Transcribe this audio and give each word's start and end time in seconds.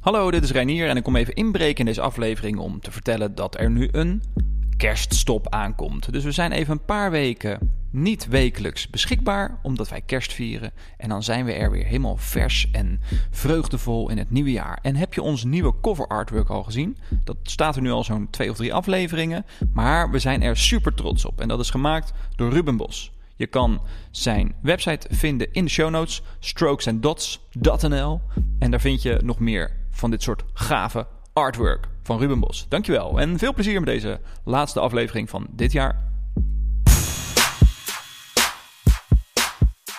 Hallo, 0.00 0.30
dit 0.30 0.42
is 0.42 0.50
Reinier 0.50 0.88
en 0.88 0.96
ik 0.96 1.02
kom 1.02 1.16
even 1.16 1.34
inbreken 1.34 1.78
in 1.78 1.84
deze 1.84 2.00
aflevering 2.00 2.58
om 2.58 2.80
te 2.80 2.90
vertellen 2.90 3.34
dat 3.34 3.58
er 3.58 3.70
nu 3.70 3.88
een 3.92 4.22
kerststop 4.76 5.48
aankomt. 5.48 6.12
Dus 6.12 6.24
we 6.24 6.32
zijn 6.32 6.52
even 6.52 6.72
een 6.72 6.84
paar 6.84 7.10
weken 7.10 7.72
niet 7.90 8.28
wekelijks 8.28 8.88
beschikbaar, 8.88 9.58
omdat 9.62 9.88
wij 9.88 10.00
kerst 10.00 10.32
vieren. 10.32 10.72
En 10.96 11.08
dan 11.08 11.22
zijn 11.22 11.44
we 11.44 11.52
er 11.52 11.70
weer 11.70 11.84
helemaal 11.84 12.16
vers 12.16 12.68
en 12.72 13.00
vreugdevol 13.30 14.10
in 14.10 14.18
het 14.18 14.30
nieuwe 14.30 14.50
jaar. 14.50 14.78
En 14.82 14.96
heb 14.96 15.14
je 15.14 15.22
ons 15.22 15.44
nieuwe 15.44 15.74
cover 15.80 16.06
artwork 16.06 16.48
al 16.48 16.62
gezien? 16.62 16.96
Dat 17.24 17.36
staat 17.42 17.76
er 17.76 17.82
nu 17.82 17.90
al 17.90 18.04
zo'n 18.04 18.30
twee 18.30 18.50
of 18.50 18.56
drie 18.56 18.74
afleveringen. 18.74 19.46
Maar 19.72 20.10
we 20.10 20.18
zijn 20.18 20.42
er 20.42 20.56
super 20.56 20.94
trots 20.94 21.24
op. 21.24 21.40
En 21.40 21.48
dat 21.48 21.60
is 21.60 21.70
gemaakt 21.70 22.12
door 22.36 22.52
Ruben 22.52 22.76
Bos. 22.76 23.12
Je 23.36 23.46
kan 23.46 23.80
zijn 24.10 24.54
website 24.62 25.06
vinden 25.10 25.52
in 25.52 25.64
de 25.64 25.70
show 25.70 25.90
notes, 25.90 26.22
strokesanddots.nl. 26.38 28.20
En 28.58 28.70
daar 28.70 28.80
vind 28.80 29.02
je 29.02 29.20
nog 29.22 29.38
meer 29.38 29.78
van 30.00 30.10
dit 30.10 30.22
soort 30.22 30.44
gave 30.54 31.06
artwork 31.32 31.88
van 32.02 32.18
Ruben 32.18 32.40
Bos. 32.40 32.66
Dankjewel 32.68 33.20
en 33.20 33.38
veel 33.38 33.52
plezier 33.52 33.74
met 33.74 33.88
deze 33.88 34.20
laatste 34.44 34.80
aflevering 34.80 35.30
van 35.30 35.46
dit 35.50 35.72
jaar. 35.72 36.08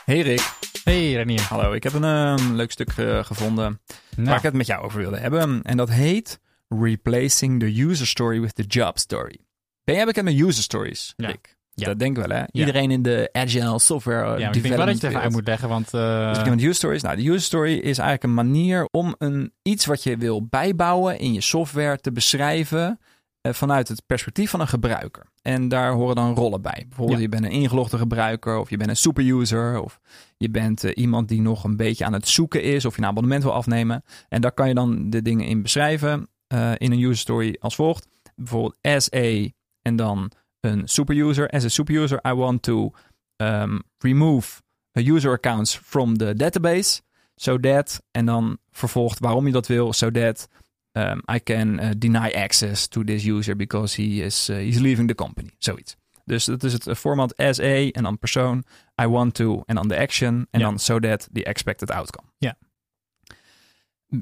Hey 0.05 0.19
Rick. 0.21 0.53
Hey 0.83 1.13
Renier. 1.13 1.41
Hallo, 1.41 1.73
ik 1.73 1.83
heb 1.83 1.93
een 1.93 2.03
ehm, 2.03 2.53
leuk 2.53 2.71
stuk 2.71 2.89
eh, 2.97 3.23
gevonden 3.23 3.81
Nou. 4.15 4.27
waar 4.27 4.37
ik 4.37 4.43
het 4.43 4.53
met 4.53 4.67
jou 4.67 4.83
over 4.83 4.99
wilde 4.99 5.17
hebben. 5.17 5.61
En 5.61 5.77
dat 5.77 5.89
heet 5.89 6.39
Replacing 6.67 7.59
the 7.59 7.81
User 7.81 8.07
Story 8.07 8.41
with 8.41 8.55
the 8.55 8.63
Job 8.63 8.97
Story. 8.97 9.37
Ben 9.83 9.95
jij 9.95 10.05
bekend 10.05 10.25
met 10.25 10.39
user 10.39 10.63
stories. 10.63 11.13
Rick? 11.17 11.47
Ja. 11.47 11.60
Dat 11.85 11.99
denk 11.99 12.17
ik 12.17 12.25
wel, 12.27 12.37
hè? 12.37 12.43
Iedereen 12.51 12.91
in 12.91 13.01
de 13.01 13.29
agile 13.31 13.79
software 13.79 14.25
Ja, 14.25 14.33
uh, 14.35 14.39
maar 14.45 14.55
ik 14.55 14.61
denk 14.63 14.75
wel 14.75 14.85
dat 14.85 14.87
je 14.87 14.93
het 14.93 15.03
even 15.03 15.21
uit 15.21 15.31
moet 15.31 15.47
leggen, 15.47 15.69
want... 15.69 15.93
eh, 15.93 16.33
Dus 16.33 16.37
een 16.47 16.53
user 16.59 16.73
stories. 16.75 17.01
Nou, 17.01 17.15
de 17.15 17.23
user 17.27 17.41
story 17.41 17.73
is 17.73 17.97
eigenlijk 17.97 18.23
een 18.23 18.33
manier 18.33 18.87
om 18.91 19.15
een, 19.17 19.53
iets 19.61 19.85
wat 19.85 20.03
je 20.03 20.17
wil 20.17 20.45
bijbouwen 20.45 21.19
in 21.19 21.33
je 21.33 21.41
software 21.41 21.97
te 21.97 22.11
beschrijven 22.11 22.99
eh, 23.41 23.53
vanuit 23.53 23.87
het 23.87 24.03
perspectief 24.05 24.49
van 24.49 24.59
een 24.59 24.67
gebruiker. 24.67 25.25
En 25.41 25.67
daar 25.67 25.91
horen 25.91 26.15
dan 26.15 26.35
rollen 26.35 26.61
bij. 26.61 26.85
Bijvoorbeeld, 26.87 27.17
Ja. 27.17 27.23
je 27.23 27.29
bent 27.29 27.43
een 27.45 27.51
ingelogde 27.51 27.97
gebruiker, 27.97 28.57
of 28.57 28.69
je 28.69 28.77
bent 28.77 28.89
een 28.89 28.95
superuser, 28.97 29.81
of 29.81 29.99
je 30.37 30.49
bent 30.49 30.83
eh, 30.83 30.91
iemand 30.95 31.27
die 31.27 31.41
nog 31.41 31.63
een 31.63 31.77
beetje 31.77 32.05
aan 32.05 32.13
het 32.13 32.27
zoeken 32.27 32.63
is, 32.63 32.85
of 32.85 32.95
je 32.95 33.01
een 33.01 33.07
abonnement 33.07 33.43
wil 33.43 33.53
afnemen. 33.53 34.03
En 34.29 34.41
daar 34.41 34.51
kan 34.51 34.67
je 34.67 34.73
dan 34.73 35.09
de 35.09 35.21
dingen 35.21 35.45
in 35.45 35.61
beschrijven 35.61 36.27
eh, 36.47 36.71
in 36.77 36.91
een 36.91 36.99
user 37.01 37.17
story 37.17 37.55
als 37.59 37.75
volgt. 37.75 38.07
Bijvoorbeeld 38.35 38.75
as 38.81 39.13
a 39.13 39.47
en 39.81 39.95
dan 39.95 40.31
een 40.61 40.87
superuser. 40.87 41.49
As 41.49 41.65
a 41.65 41.69
superuser, 41.69 42.19
I 42.27 42.33
want 42.33 42.61
to 42.63 42.91
um, 43.37 43.81
remove 43.97 44.61
user 44.93 45.31
accounts 45.31 45.75
from 45.75 46.17
the 46.17 46.33
database. 46.35 47.01
So 47.35 47.57
that, 47.59 48.01
en 48.11 48.25
dan 48.25 48.57
vervolgt 48.71 49.19
waarom 49.19 49.45
je 49.45 49.51
dat 49.51 49.67
wil, 49.67 49.93
so 49.93 50.11
that 50.11 50.47
um, 50.91 51.21
I 51.35 51.39
can 51.43 51.79
uh, 51.79 51.89
deny 51.97 52.31
access 52.35 52.87
to 52.87 53.03
this 53.03 53.23
user 53.25 53.55
because 53.55 54.01
he 54.01 54.23
is 54.23 54.49
uh, 54.49 54.55
he's 54.55 54.79
leaving 54.79 55.07
the 55.07 55.15
company. 55.15 55.49
Zoiets. 55.57 55.95
Dus 56.25 56.45
dat 56.45 56.63
is 56.63 56.73
het 56.73 56.87
uh, 56.87 56.95
format 56.95 57.37
as 57.37 57.59
a 57.59 57.89
en 57.91 58.03
dan 58.03 58.19
persoon, 58.19 58.63
I 59.01 59.07
want 59.07 59.33
to 59.33 59.63
en 59.65 59.75
dan 59.75 59.87
de 59.87 59.97
action 59.97 60.47
en 60.51 60.59
Ja. 60.59 60.65
dan 60.65 60.79
so 60.79 60.99
that 60.99 61.29
the 61.33 61.43
expected 61.43 61.91
outcome. 61.91 62.27
Ja. 62.37 62.57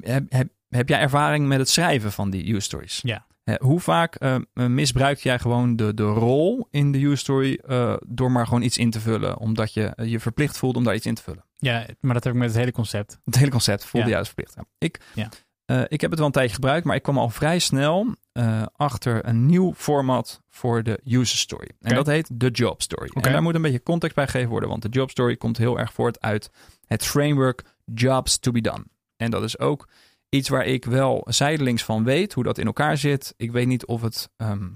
Heb, 0.00 0.24
heb, 0.28 0.48
heb 0.68 0.88
jij 0.88 1.00
ervaring 1.00 1.46
met 1.46 1.58
het 1.58 1.68
schrijven 1.68 2.12
van 2.12 2.30
die 2.30 2.48
user 2.48 2.62
stories? 2.62 3.00
Ja. 3.02 3.26
Eh, 3.54 3.66
hoe 3.66 3.80
vaak 3.80 4.14
eh, 4.14 4.36
misbruik 4.54 5.18
jij 5.18 5.38
gewoon 5.38 5.76
de, 5.76 5.94
de 5.94 6.02
rol 6.02 6.66
in 6.70 6.92
de 6.92 6.98
user 7.04 7.18
story 7.18 7.60
eh, 7.66 7.94
door 8.06 8.30
maar 8.32 8.46
gewoon 8.46 8.62
iets 8.62 8.78
in 8.78 8.90
te 8.90 9.00
vullen, 9.00 9.38
omdat 9.38 9.72
je 9.74 9.84
eh, 9.84 10.10
je 10.10 10.20
verplicht 10.20 10.58
voelt 10.58 10.76
om 10.76 10.84
daar 10.84 10.94
iets 10.94 11.06
in 11.06 11.14
te 11.14 11.22
vullen? 11.22 11.44
ja, 11.56 11.86
maar 12.00 12.14
dat 12.14 12.24
heb 12.24 12.32
ik 12.32 12.38
met 12.38 12.48
het 12.48 12.58
hele 12.58 12.72
concept. 12.72 13.18
Het 13.24 13.36
hele 13.38 13.50
concept 13.50 13.84
voelde 13.84 14.06
Ja. 14.06 14.12
je 14.12 14.18
als 14.18 14.26
verplicht. 14.28 14.54
Ja. 14.56 14.64
Ik, 14.78 15.00
Ja. 15.14 15.28
eh, 15.64 15.82
ik 15.88 16.00
heb 16.00 16.10
het 16.10 16.18
wel 16.18 16.26
een 16.28 16.32
tijdje 16.34 16.54
gebruikt, 16.54 16.86
maar 16.86 16.96
ik 16.96 17.02
kwam 17.02 17.18
al 17.18 17.28
vrij 17.30 17.58
snel 17.58 18.14
eh, 18.32 18.62
achter 18.76 19.26
een 19.28 19.46
nieuw 19.46 19.74
format 19.74 20.42
voor 20.48 20.82
de 20.82 21.00
user 21.04 21.38
story. 21.38 21.68
En 21.80 21.94
dat 21.94 22.06
heet 22.06 22.30
de 22.40 22.48
job 22.50 22.82
story. 22.82 23.10
En 23.14 23.32
daar 23.32 23.42
moet 23.42 23.54
een 23.54 23.62
beetje 23.62 23.82
context 23.82 24.16
bij 24.16 24.24
gegeven 24.26 24.50
worden, 24.50 24.68
want 24.68 24.82
de 24.82 24.88
job 24.88 25.10
story 25.10 25.36
komt 25.36 25.56
heel 25.58 25.78
erg 25.78 25.92
voort 25.92 26.20
uit 26.20 26.50
het 26.86 27.04
framework 27.04 27.62
jobs 27.94 28.38
to 28.38 28.50
be 28.52 28.60
done. 28.60 28.84
En 29.16 29.30
dat 29.30 29.42
is 29.42 29.58
ook 29.58 29.88
iets 30.30 30.48
waar 30.48 30.64
ik 30.64 30.84
wel 30.84 31.26
zijdelings 31.28 31.84
van 31.84 32.04
weet 32.04 32.32
hoe 32.32 32.44
dat 32.44 32.58
in 32.58 32.66
elkaar 32.66 32.96
zit. 32.96 33.34
Ik 33.36 33.52
weet 33.52 33.66
niet 33.66 33.86
of 33.86 34.00
het 34.02 34.30
ehm, 34.36 34.68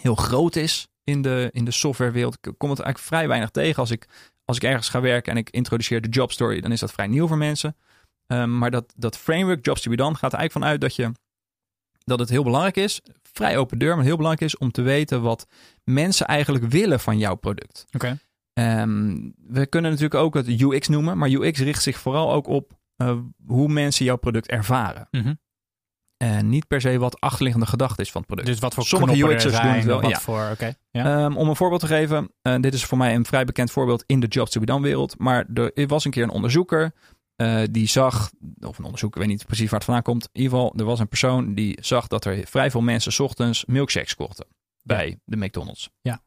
heel 0.00 0.14
groot 0.14 0.56
is 0.56 0.88
in 1.04 1.22
de, 1.22 1.48
in 1.52 1.64
de 1.64 1.70
softwarewereld. 1.70 2.34
Ik 2.34 2.54
kom 2.58 2.70
het 2.70 2.80
eigenlijk 2.80 2.98
vrij 2.98 3.28
weinig 3.28 3.50
tegen. 3.50 3.78
Als 3.78 3.90
ik, 3.90 4.08
als 4.44 4.56
ik 4.56 4.62
ergens 4.62 4.88
ga 4.88 5.00
werken 5.00 5.32
en 5.32 5.38
ik 5.38 5.50
introduceer 5.50 6.00
de 6.00 6.08
job 6.08 6.32
story, 6.32 6.60
dan 6.60 6.72
is 6.72 6.80
dat 6.80 6.92
vrij 6.92 7.06
nieuw 7.06 7.26
voor 7.26 7.38
mensen. 7.38 7.76
Ehm, 8.26 8.58
maar 8.58 8.70
dat, 8.70 8.92
dat 8.96 9.18
framework, 9.18 9.64
Jobs 9.64 9.82
to 9.82 9.90
be 9.90 9.96
done, 9.96 10.14
gaat 10.14 10.32
er 10.32 10.38
eigenlijk 10.38 10.66
vanuit 10.66 10.80
dat, 10.80 10.96
je, 10.96 11.12
dat 12.04 12.18
het 12.18 12.28
heel 12.28 12.44
belangrijk 12.44 12.76
is, 12.76 13.00
vrij 13.22 13.58
open 13.58 13.78
deur, 13.78 13.96
maar 13.96 14.04
heel 14.04 14.16
belangrijk 14.16 14.52
is 14.52 14.58
om 14.58 14.70
te 14.70 14.82
weten 14.82 15.22
wat 15.22 15.46
mensen 15.84 16.26
eigenlijk 16.26 16.64
willen 16.64 17.00
van 17.00 17.18
jouw 17.18 17.34
product. 17.34 17.86
Oké. 17.92 18.18
Ehm, 18.52 19.30
we 19.36 19.66
kunnen 19.66 19.90
natuurlijk 19.90 20.20
ook 20.20 20.34
het 20.34 20.48
UX 20.60 20.88
noemen, 20.88 21.18
maar 21.18 21.28
UX 21.28 21.58
richt 21.58 21.82
zich 21.82 21.98
vooral 21.98 22.32
ook 22.32 22.46
op 22.46 22.80
eh, 23.08 23.18
hoe 23.46 23.68
mensen 23.68 24.04
jouw 24.04 24.16
product 24.16 24.48
ervaren. 24.48 25.08
Mhm. 25.10 25.34
En 26.16 26.48
niet 26.48 26.66
per 26.66 26.80
se 26.80 26.98
wat 26.98 27.20
achterliggende 27.20 27.66
gedachte 27.66 28.02
is 28.02 28.10
van 28.10 28.20
het 28.20 28.30
product. 28.30 28.48
Dus 28.48 28.58
wat 28.58 28.74
voor 28.74 28.84
Sommige 28.84 29.12
er 29.12 29.18
UX'ers 29.18 29.42
doen 29.42 29.62
zijn, 29.62 29.76
het 29.76 29.84
wel, 29.84 30.00
Wat 30.00 30.10
ja. 30.10 30.20
voor. 30.20 30.56
Ja. 30.58 30.74
Ehm, 31.24 31.36
om 31.36 31.48
een 31.48 31.56
voorbeeld 31.56 31.80
te 31.80 31.86
geven, 31.86 32.32
eh, 32.42 32.60
dit 32.60 32.74
is 32.74 32.84
voor 32.84 32.98
mij 32.98 33.14
een 33.14 33.24
vrij 33.24 33.44
bekend 33.44 33.70
voorbeeld 33.70 34.04
in 34.06 34.20
de 34.20 34.26
Jobs 34.26 34.50
to 34.50 34.60
be 34.60 34.66
done 34.66 34.82
wereld. 34.82 35.18
Maar 35.18 35.46
er 35.74 35.86
was 35.86 36.04
een 36.04 36.10
keer 36.10 36.22
een 36.22 36.30
onderzoeker 36.30 36.92
eh, 37.36 37.62
die 37.70 37.86
zag, 37.86 38.30
of 38.60 38.78
een 38.78 38.84
onderzoeker, 38.84 39.20
ik 39.20 39.26
weet 39.26 39.36
niet 39.36 39.46
precies 39.46 39.64
waar 39.64 39.74
het 39.74 39.84
vandaan 39.84 40.02
komt. 40.02 40.28
In 40.32 40.42
ieder 40.42 40.58
geval, 40.58 40.74
er 40.76 40.84
was 40.84 40.98
een 40.98 41.08
persoon 41.08 41.54
die 41.54 41.78
zag 41.80 42.06
dat 42.06 42.24
er 42.24 42.46
vrij 42.46 42.70
veel 42.70 42.80
mensen 42.80 43.12
's 43.12 43.18
ochtends 43.20 43.64
milkshakes 43.64 44.14
kochten 44.14 44.46
bij 44.82 45.20
de 45.24 45.36
McDonald's. 45.36 45.90
Ja. 46.00 46.22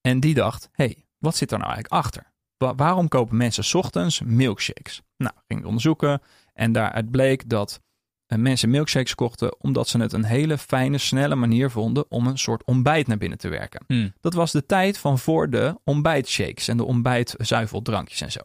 En 0.00 0.20
die 0.20 0.34
dacht, 0.34 0.68
hey, 0.72 1.06
wat 1.18 1.36
zit 1.36 1.52
er 1.52 1.58
nou 1.58 1.72
eigenlijk 1.72 2.02
achter? 2.02 2.27
Wa- 2.58 2.74
waarom 2.74 3.08
kopen 3.08 3.36
mensen 3.36 3.64
's 3.64 3.74
ochtends 3.74 4.20
milkshakes? 4.24 5.02
Nou, 5.16 5.34
ging 5.46 5.60
ik 5.60 5.66
onderzoeken 5.66 6.20
en 6.52 6.72
daaruit 6.72 7.10
bleek 7.10 7.48
dat 7.48 7.80
eh, 8.26 8.38
mensen 8.38 8.70
milkshakes 8.70 9.14
kochten 9.14 9.60
omdat 9.60 9.88
ze 9.88 9.98
het 9.98 10.12
een 10.12 10.24
hele 10.24 10.58
fijne, 10.58 10.98
snelle 10.98 11.34
manier 11.34 11.70
vonden 11.70 12.10
om 12.10 12.26
een 12.26 12.38
soort 12.38 12.64
ontbijt 12.64 13.06
naar 13.06 13.18
binnen 13.18 13.38
te 13.38 13.48
werken. 13.48 13.84
Hmm. 13.86 14.12
Dat 14.20 14.34
was 14.34 14.52
de 14.52 14.66
tijd 14.66 14.98
van 14.98 15.18
voor 15.18 15.50
de 15.50 15.80
ontbijtshakes 15.84 16.68
en 16.68 16.76
de 16.76 16.84
ontbijtzuiveldrankjes 16.84 18.20
en 18.20 18.32
zo. 18.32 18.40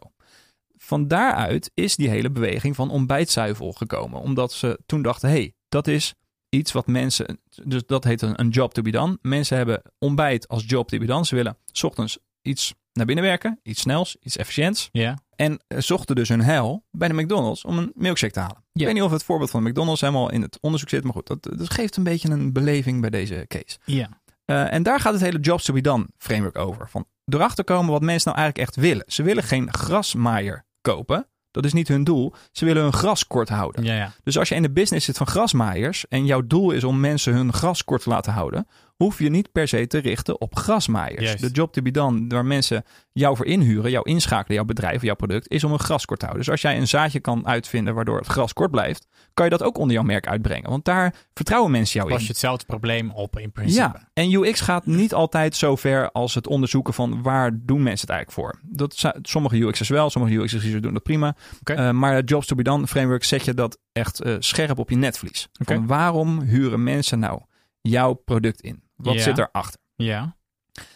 Van 0.76 1.08
daaruit 1.08 1.70
is 1.74 1.96
die 1.96 2.08
hele 2.08 2.30
beweging 2.30 2.74
van 2.74 2.90
ontbijtzuivel 2.90 3.72
gekomen. 3.72 4.20
Omdat 4.20 4.52
ze 4.52 4.78
toen 4.86 5.02
dachten, 5.02 5.28
hé, 5.28 5.34
hey, 5.34 5.54
dat 5.68 5.86
is 5.86 6.14
iets 6.48 6.72
wat 6.72 6.86
mensen... 6.86 7.40
Dus 7.64 7.86
dat 7.86 8.04
heet 8.04 8.22
een, 8.22 8.40
een 8.40 8.48
job 8.48 8.74
to 8.74 8.82
be 8.82 8.90
done. 8.90 9.18
Mensen 9.22 9.56
hebben 9.56 9.82
ontbijt 9.98 10.48
als 10.48 10.64
job 10.66 10.88
to 10.88 10.98
be 10.98 11.06
done. 11.06 11.26
Ze 11.26 11.34
willen 11.34 11.56
's 11.72 11.82
ochtends 11.82 12.18
iets 12.42 12.74
naar 12.94 13.06
binnen 13.06 13.24
werken. 13.24 13.60
Iets 13.62 13.80
snels, 13.80 14.16
iets 14.20 14.36
efficiënts. 14.36 14.88
Ja. 14.92 15.18
En 15.36 15.60
eh, 15.66 15.78
zochten 15.80 16.16
dus 16.16 16.28
hun 16.28 16.42
heil 16.42 16.84
bij 16.90 17.08
de 17.08 17.14
McDonald's 17.14 17.64
om 17.64 17.78
een 17.78 17.92
milkshake 17.94 18.32
te 18.32 18.40
halen. 18.40 18.64
Ik 18.72 18.84
weet 18.84 18.94
niet 18.94 19.02
of 19.02 19.10
het 19.10 19.24
voorbeeld 19.24 19.50
van 19.50 19.64
de 19.64 19.70
McDonald's 19.70 20.00
helemaal 20.00 20.30
in 20.30 20.42
het 20.42 20.58
onderzoek 20.60 20.88
zit. 20.88 21.04
Maar 21.04 21.12
goed, 21.12 21.26
dat, 21.26 21.42
dat 21.42 21.70
geeft 21.70 21.96
een 21.96 22.04
beetje 22.04 22.30
een 22.30 22.52
beleving 22.52 23.00
bij 23.00 23.10
deze 23.10 23.44
case. 23.48 23.78
Ja. 23.84 24.08
Eh, 24.44 24.72
en 24.72 24.82
daar 24.82 25.00
gaat 25.00 25.12
het 25.12 25.22
hele 25.22 25.40
Jobs 25.40 25.64
to 25.64 25.74
be 25.74 25.80
done 25.80 26.06
framework 26.18 26.58
over. 26.58 26.88
Van 26.88 27.06
erachter 27.24 27.64
komen 27.64 27.92
wat 27.92 28.02
mensen 28.02 28.30
nou 28.32 28.42
eigenlijk 28.42 28.68
echt 28.68 28.86
willen. 28.86 29.04
Ze 29.06 29.22
willen 29.22 29.42
geen 29.42 29.72
grasmaaier 29.74 30.64
kopen. 30.80 31.28
Dat 31.50 31.64
is 31.64 31.72
niet 31.72 31.88
hun 31.88 32.04
doel. 32.04 32.34
Ze 32.52 32.64
willen 32.64 32.82
hun 32.82 32.92
gras 32.92 33.26
kort 33.26 33.48
houden. 33.48 33.84
Ja, 33.84 33.94
ja. 33.94 34.12
Dus 34.22 34.38
als 34.38 34.48
je 34.48 34.54
in 34.54 34.62
de 34.62 34.70
business 34.70 35.06
zit 35.06 35.16
van 35.16 35.26
grasmaaiers 35.26 36.08
en 36.08 36.26
jouw 36.26 36.46
doel 36.46 36.70
is 36.70 36.84
om 36.84 37.00
mensen 37.00 37.34
hun 37.34 37.52
gras 37.52 37.84
kort 37.84 38.02
te 38.02 38.08
laten 38.08 38.32
houden, 38.32 38.66
hoef 39.04 39.18
je 39.18 39.30
niet 39.30 39.52
per 39.52 39.68
se 39.68 39.86
te 39.86 39.98
richten 39.98 40.40
op 40.40 40.56
grasmaaiers. 40.56 41.36
De 41.40 41.50
job 41.50 41.72
to 41.72 41.82
be 41.82 41.90
done, 41.90 42.24
waar 42.28 42.44
mensen 42.44 42.84
jou 43.12 43.36
voor 43.36 43.46
inhuren, 43.46 43.90
jou 43.90 44.08
inschakelen, 44.08 44.56
jouw 44.56 44.64
bedrijf, 44.64 45.02
jouw 45.02 45.14
product, 45.14 45.50
is 45.50 45.64
om 45.64 45.72
een 45.72 45.78
gras 45.78 46.04
kort 46.04 46.20
te 46.20 46.26
houden. 46.26 46.46
Dus 46.46 46.54
als 46.54 46.62
jij 46.62 46.76
een 46.78 46.88
zaadje 46.88 47.20
kan 47.20 47.46
uitvinden 47.46 47.94
waardoor 47.94 48.18
het 48.18 48.26
gras 48.26 48.52
kort 48.52 48.70
blijft, 48.70 49.06
kan 49.34 49.44
je 49.44 49.50
dat 49.50 49.62
ook 49.62 49.78
onder 49.78 49.94
jouw 49.94 50.04
merk 50.04 50.26
uitbrengen. 50.28 50.70
Want 50.70 50.84
daar 50.84 51.14
vertrouwen 51.34 51.70
mensen 51.70 51.94
jou 51.94 52.06
in. 52.08 52.14
Los 52.14 52.22
je 52.22 52.28
hetzelfde 52.28 52.64
probleem 52.64 53.10
op 53.10 53.38
in 53.38 53.52
principe. 53.52 53.80
Ja, 53.80 54.08
en 54.12 54.32
UX 54.32 54.60
gaat 54.60 54.86
niet 54.86 55.14
altijd 55.14 55.56
zo 55.56 55.76
ver 55.76 56.10
als 56.10 56.34
het 56.34 56.46
onderzoeken 56.46 56.94
van 56.94 57.22
waar 57.22 57.50
doen 57.52 57.82
mensen 57.82 58.06
het 58.06 58.16
eigenlijk 58.16 58.30
voor. 58.30 58.60
Dat, 58.62 59.12
sommige 59.22 59.56
UX'ers 59.56 59.88
wel, 59.88 60.10
sommige 60.10 60.34
UX'ers 60.34 60.80
doen 60.80 60.92
dat 60.92 61.02
prima. 61.02 61.36
Eh, 61.64 61.90
maar 61.90 62.14
het 62.14 62.28
Jobs 62.28 62.46
to 62.46 62.56
be 62.56 62.62
Done 62.62 62.86
framework 62.86 63.24
zet 63.24 63.44
je 63.44 63.54
dat 63.54 63.78
echt 63.92 64.20
eh, 64.20 64.36
scherp 64.38 64.78
op 64.78 64.90
je 64.90 64.96
netvlies. 64.96 65.48
Van 65.52 65.86
waarom 65.86 66.40
huren 66.40 66.82
mensen 66.82 67.18
nou 67.18 67.40
jouw 67.80 68.12
product 68.12 68.60
in? 68.60 68.83
Wat 68.96 69.14
Ja. 69.14 69.20
zit 69.22 69.38
erachter? 69.38 69.80
Ja. 69.96 70.36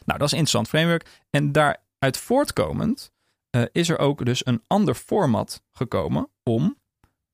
Nou, 0.05 0.19
dat 0.19 0.23
is 0.23 0.33
een 0.33 0.39
interessant 0.39 0.69
framework. 0.69 1.07
En 1.31 1.53
daaruit 1.53 2.17
voortkomend 2.17 3.11
eh, 3.51 3.63
is 3.73 3.89
er 3.89 3.99
ook 3.99 4.25
dus 4.25 4.47
een 4.47 4.63
ander 4.67 4.95
format 4.95 5.63
gekomen 5.73 6.29
om 6.43 6.77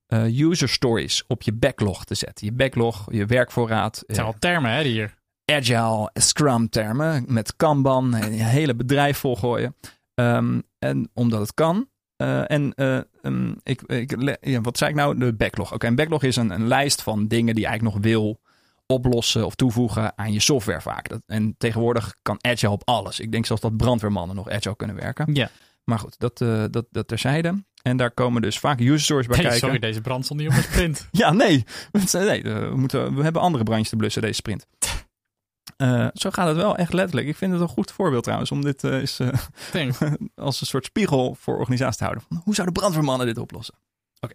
eh, 0.07 0.39
user 0.41 0.69
stories 0.69 1.25
op 1.27 1.43
je 1.43 1.53
backlog 1.53 2.05
te 2.05 2.15
zetten. 2.15 2.47
Je 2.47 2.53
backlog, 2.53 3.07
je 3.13 3.27
werkvoorraad. 3.27 4.03
Het 4.07 4.15
zijn 4.15 4.27
al 4.27 4.35
termen, 4.39 4.71
hè, 4.71 4.83
hier. 4.83 5.15
agile, 5.45 6.11
scrum 6.15 6.69
termen 6.69 7.25
met 7.29 7.57
Kanban, 7.57 8.15
een 8.15 8.33
hele 8.33 8.75
bedrijf 8.75 9.19
volgooien. 9.19 9.77
Ehm, 10.15 10.61
en 10.79 11.11
omdat 11.15 11.41
het 11.41 11.55
kan. 11.55 11.89
Eh, 12.17 12.51
en 12.51 12.75
eh, 12.75 13.01
ehm, 13.23 13.53
ik, 13.63 13.83
ik, 13.83 14.37
ja, 14.41 14.61
wat 14.61 14.79
zei 14.79 14.91
ik 14.91 14.97
nou? 14.97 15.19
De 15.19 15.33
backlog. 15.35 15.73
Oké, 15.73 15.87
een 15.87 15.95
backlog 15.95 16.23
is 16.23 16.37
een, 16.37 16.51
een 16.51 16.67
lijst 16.67 17.03
van 17.03 17.27
dingen 17.29 17.55
die 17.55 17.63
je 17.65 17.69
eigenlijk 17.69 17.97
nog 17.97 18.05
wil 18.13 18.41
oplossen 18.87 19.47
of 19.47 19.55
toevoegen 19.55 20.19
aan 20.19 20.33
je 20.33 20.41
software 20.41 20.81
vaak. 20.81 21.09
Dat, 21.09 21.23
en 21.27 21.55
tegenwoordig 21.59 22.15
kan 22.23 22.39
Agile 22.41 22.73
op 22.73 22.83
alles. 22.85 23.21
Ik 23.21 23.33
denk 23.33 23.47
zelfs 23.47 23.63
dat 23.63 23.77
brandweermannen 23.77 24.37
nog 24.37 24.51
Agile 24.51 24.77
kunnen 24.77 24.97
werken. 24.97 25.35
Ja. 25.35 25.51
Maar 25.85 25.99
goed, 25.99 26.19
dat, 26.19 26.41
eh, 26.41 26.65
dat, 26.71 26.87
dat 26.91 27.09
terzijde. 27.09 27.65
En 27.83 27.97
daar 27.97 28.11
komen 28.11 28.43
dus 28.43 28.59
vaak 28.59 28.81
user 28.81 29.01
stories 29.01 29.27
bij 29.27 29.37
Hey, 29.37 29.45
kijken. 29.45 29.67
sorry, 29.67 29.79
deze 29.79 30.01
brand 30.01 30.25
stond 30.25 30.41
niet 30.41 30.49
op 30.49 30.55
mijn 30.55 30.67
sprint. 30.67 31.09
Ja, 31.11 31.33
nee. 31.33 31.65
nee 32.13 32.43
eh, 32.43 32.69
we, 32.69 32.77
moeten, 32.77 33.15
we 33.15 33.23
hebben 33.23 33.43
andere 33.43 33.65
brandjes 33.65 33.89
te 33.89 33.97
blussen 33.97 34.23
deze 34.23 34.35
sprint. 34.35 34.67
Eh, 35.77 36.07
zo 36.13 36.31
gaat 36.31 36.47
het 36.47 36.57
wel 36.57 36.77
echt 36.77 36.93
letterlijk. 36.93 37.27
Ik 37.27 37.37
vind 37.37 37.53
het 37.53 37.61
een 37.61 37.69
goed 37.69 37.93
voorbeeld 37.93 38.23
trouwens 38.23 38.51
om 38.51 38.63
dit 38.63 38.79
Thanks. 39.73 39.99
als 40.35 40.61
een 40.61 40.67
soort 40.67 40.85
spiegel 40.85 41.37
voor 41.39 41.59
organisaties 41.59 41.97
te 41.97 42.05
houden. 42.05 42.25
Van, 42.29 42.41
hoe 42.45 42.55
zouden 42.55 42.77
brandweermannen 42.77 43.27
dit 43.27 43.39
oplossen? 43.39 43.75
Oké. 44.21 44.35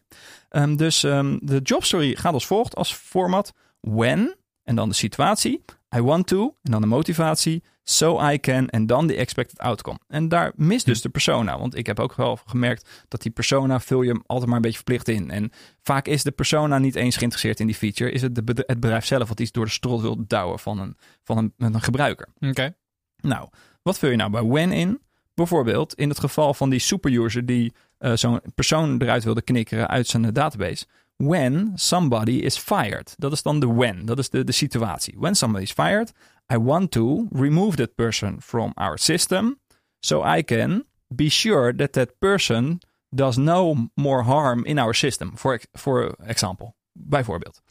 Ehm, 0.50 0.76
dus 0.76 1.04
ehm, 1.04 1.38
de 1.42 1.60
job 1.64 1.84
story 1.84 2.16
gaat 2.16 2.34
als 2.34 2.46
volgt 2.46 2.76
als 2.76 2.94
format. 2.94 3.54
When, 3.80 4.36
en 4.70 4.76
dan 4.76 4.90
de 4.90 4.96
situatie. 4.96 5.64
I 5.96 6.02
want 6.02 6.28
to, 6.28 6.56
en 6.62 6.72
dan 6.72 6.82
de 6.82 6.88
motivatie. 6.88 7.64
So 7.84 8.30
I 8.30 8.40
can, 8.40 8.70
en 8.70 8.86
dan 8.86 9.08
de 9.08 9.16
expected 9.16 9.60
outcome. 9.60 10.00
En 10.08 10.28
daar 10.28 10.52
mist 10.56 10.86
dus 10.86 11.02
de 11.02 11.10
persona. 11.10 11.60
Want 11.60 11.76
ik 11.76 11.86
heb 11.86 12.00
ook 12.00 12.16
wel 12.16 12.40
gemerkt 12.46 12.90
dat 13.08 13.22
die 13.22 13.32
persona 13.32 13.80
vul 13.80 14.02
je 14.02 14.22
altijd 14.26 14.48
maar 14.48 14.56
een 14.56 14.62
beetje 14.62 14.78
verplicht 14.78 15.08
in. 15.08 15.32
En 15.32 15.52
vaak 15.82 16.08
is 16.08 16.24
de 16.24 16.32
persona 16.32 16.78
niet 16.78 16.96
eens 16.96 17.18
geïnteresseerd 17.18 17.60
in 17.60 17.66
die 17.66 17.76
feature. 17.76 18.12
Is 18.12 18.22
het 18.22 18.36
de 18.36 18.64
het 18.68 18.80
bedrijf 18.80 19.06
zelf 19.06 19.28
wat 19.28 19.40
iets 19.40 19.52
door 19.52 19.66
de 19.66 19.72
strot 19.72 20.02
wil 20.02 20.28
douwen 20.28 20.60
van 20.60 20.80
een, 20.80 20.98
van 21.24 21.38
een, 21.38 21.54
een 21.58 21.82
gebruiker. 21.82 22.28
Oké. 22.40 22.76
Nou, 23.22 23.50
wat 23.82 24.00
vul 24.00 24.10
je 24.10 24.16
nou 24.16 24.32
bij 24.32 24.44
when 24.44 24.72
in? 24.72 25.02
Bijvoorbeeld 25.34 25.94
in 25.94 26.10
het 26.10 26.20
geval 26.20 26.54
van 26.54 26.70
die 26.70 26.80
superuser 26.80 27.46
die 27.46 27.74
eh, 27.98 28.14
zo'n 28.16 28.42
persoon 28.56 29.02
eruit 29.02 29.24
wilde 29.24 29.42
knikkeren 29.42 29.88
uit 29.88 30.08
zijn 30.08 30.34
database. 30.34 30.86
When 31.24 31.72
somebody 31.76 32.42
is 32.44 32.58
fired. 32.58 33.14
Dat 33.18 33.32
is 33.32 33.42
dan 33.42 33.60
de 33.60 33.68
when. 33.68 34.06
Dat 34.06 34.18
is 34.18 34.30
de, 34.30 34.44
de 34.44 34.52
situatie. 34.52 35.16
When 35.18 35.36
somebody 35.36 35.64
is 35.64 35.72
fired, 35.72 36.12
I 36.54 36.58
want 36.58 36.92
to 36.92 37.28
remove 37.32 37.76
that 37.76 37.96
person 37.96 38.42
from 38.42 38.72
our 38.76 38.98
system. 38.98 39.60
So 40.00 40.24
I 40.38 40.44
can 40.44 40.86
be 41.08 41.30
sure 41.30 41.76
that 41.76 41.94
that 41.94 42.20
person 42.20 42.80
does 43.10 43.38
no 43.38 43.90
more 43.94 44.24
harm 44.24 44.66
in 44.66 44.80
our 44.80 44.94
system. 44.94 45.32
For, 45.36 45.60
for 45.72 46.16
example. 46.26 46.76
Bijvoorbeeld. 46.92 47.62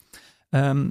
Ehm, 0.50 0.90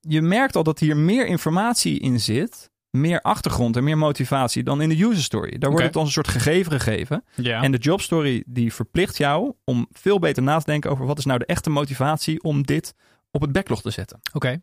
je 0.00 0.22
merkt 0.22 0.56
al 0.56 0.62
dat 0.62 0.78
hier 0.78 0.96
meer 0.96 1.26
informatie 1.26 2.00
in 2.00 2.20
zit 2.20 2.70
meer 2.90 3.20
achtergrond 3.20 3.76
en 3.76 3.84
meer 3.84 3.98
motivatie 3.98 4.62
dan 4.62 4.80
in 4.80 4.88
de 4.88 5.02
user 5.04 5.22
story. 5.22 5.58
Daar 5.58 5.70
wordt 5.70 5.86
het 5.86 5.96
als 5.96 6.06
een 6.06 6.12
soort 6.12 6.28
gegeven 6.28 6.72
gegeven. 6.72 7.24
Ja. 7.34 7.62
En 7.62 7.72
de 7.72 7.78
job 7.78 8.00
story 8.00 8.42
die 8.46 8.74
verplicht 8.74 9.16
jou 9.16 9.52
om 9.64 9.88
veel 9.92 10.18
beter 10.18 10.42
na 10.42 10.58
te 10.58 10.64
denken 10.64 10.90
over 10.90 11.06
wat 11.06 11.18
is 11.18 11.24
nou 11.24 11.38
de 11.38 11.46
echte 11.46 11.70
motivatie 11.70 12.42
om 12.42 12.62
dit 12.62 12.94
op 13.30 13.40
het 13.40 13.52
backlog 13.52 13.82
te 13.82 13.90
zetten. 13.90 14.20
Oké. 14.32 14.62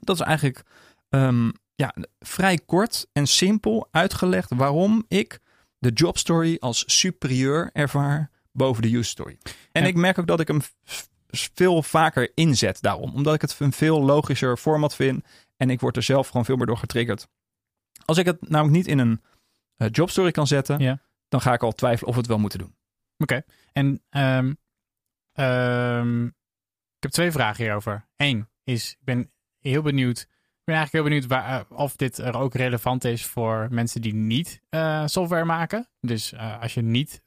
Dat 0.00 0.16
is 0.16 0.22
eigenlijk 0.22 0.62
ehm, 1.08 1.50
ja, 1.74 1.94
vrij 2.18 2.58
kort 2.66 3.06
en 3.12 3.26
simpel 3.26 3.88
uitgelegd 3.90 4.50
waarom 4.54 5.04
ik 5.08 5.38
de 5.78 5.90
job 5.90 6.18
story 6.18 6.56
als 6.60 6.82
superieur 6.86 7.70
ervaar 7.72 8.30
boven 8.52 8.82
de 8.82 8.88
user 8.88 9.04
story. 9.04 9.38
En 9.72 9.82
Ja. 9.82 9.88
ik 9.88 9.94
merk 9.96 10.18
ook 10.18 10.26
dat 10.26 10.40
ik 10.40 10.48
hem 10.48 10.60
veel 11.30 11.82
vaker 11.82 12.32
inzet 12.34 12.78
daarom. 12.80 13.14
Omdat 13.14 13.34
ik 13.34 13.40
het 13.40 13.56
een 13.58 13.72
veel 13.72 14.02
logischer 14.02 14.56
format 14.56 14.94
vind. 14.94 15.24
En 15.56 15.70
ik 15.70 15.80
word 15.80 15.96
er 15.96 16.02
zelf 16.02 16.26
gewoon 16.28 16.44
veel 16.44 16.56
meer 16.56 16.66
door 16.66 16.76
getriggerd. 16.78 17.28
Als 18.10 18.18
ik 18.18 18.26
het 18.26 18.48
namelijk 18.48 18.76
niet 18.76 18.86
in 18.86 18.98
een 18.98 19.20
eh, 19.76 19.88
job 19.90 20.10
story 20.10 20.30
kan 20.30 20.46
zetten, 20.46 20.78
Ja. 20.78 21.00
dan 21.28 21.40
ga 21.40 21.52
ik 21.52 21.62
al 21.62 21.72
twijfelen 21.72 22.08
of 22.08 22.14
we 22.14 22.20
het 22.20 22.28
wel 22.28 22.38
moeten 22.38 22.58
doen. 22.58 22.74
En 23.72 24.02
ehm, 24.08 24.52
ehm, 25.32 26.24
ik 26.26 27.00
heb 27.00 27.10
twee 27.10 27.30
vragen 27.30 27.64
hierover. 27.64 28.06
Eén 28.16 28.48
is, 28.64 28.90
ik 28.90 29.04
ben 29.04 29.30
heel 29.58 29.82
benieuwd, 29.82 30.18
ik 30.20 30.64
ben 30.64 30.74
eigenlijk 30.74 30.92
heel 30.92 31.02
benieuwd 31.02 31.26
waar, 31.26 31.60
eh, 31.60 31.78
of 31.78 31.96
dit 31.96 32.18
er 32.18 32.36
ook 32.36 32.54
relevant 32.54 33.04
is 33.04 33.26
voor 33.26 33.66
mensen 33.70 34.00
die 34.00 34.14
niet 34.14 34.60
eh, 34.68 35.06
software 35.06 35.44
maken. 35.44 35.88
Dus 36.00 36.34
als 36.60 36.74
je 36.74 36.82
niet 36.82 37.22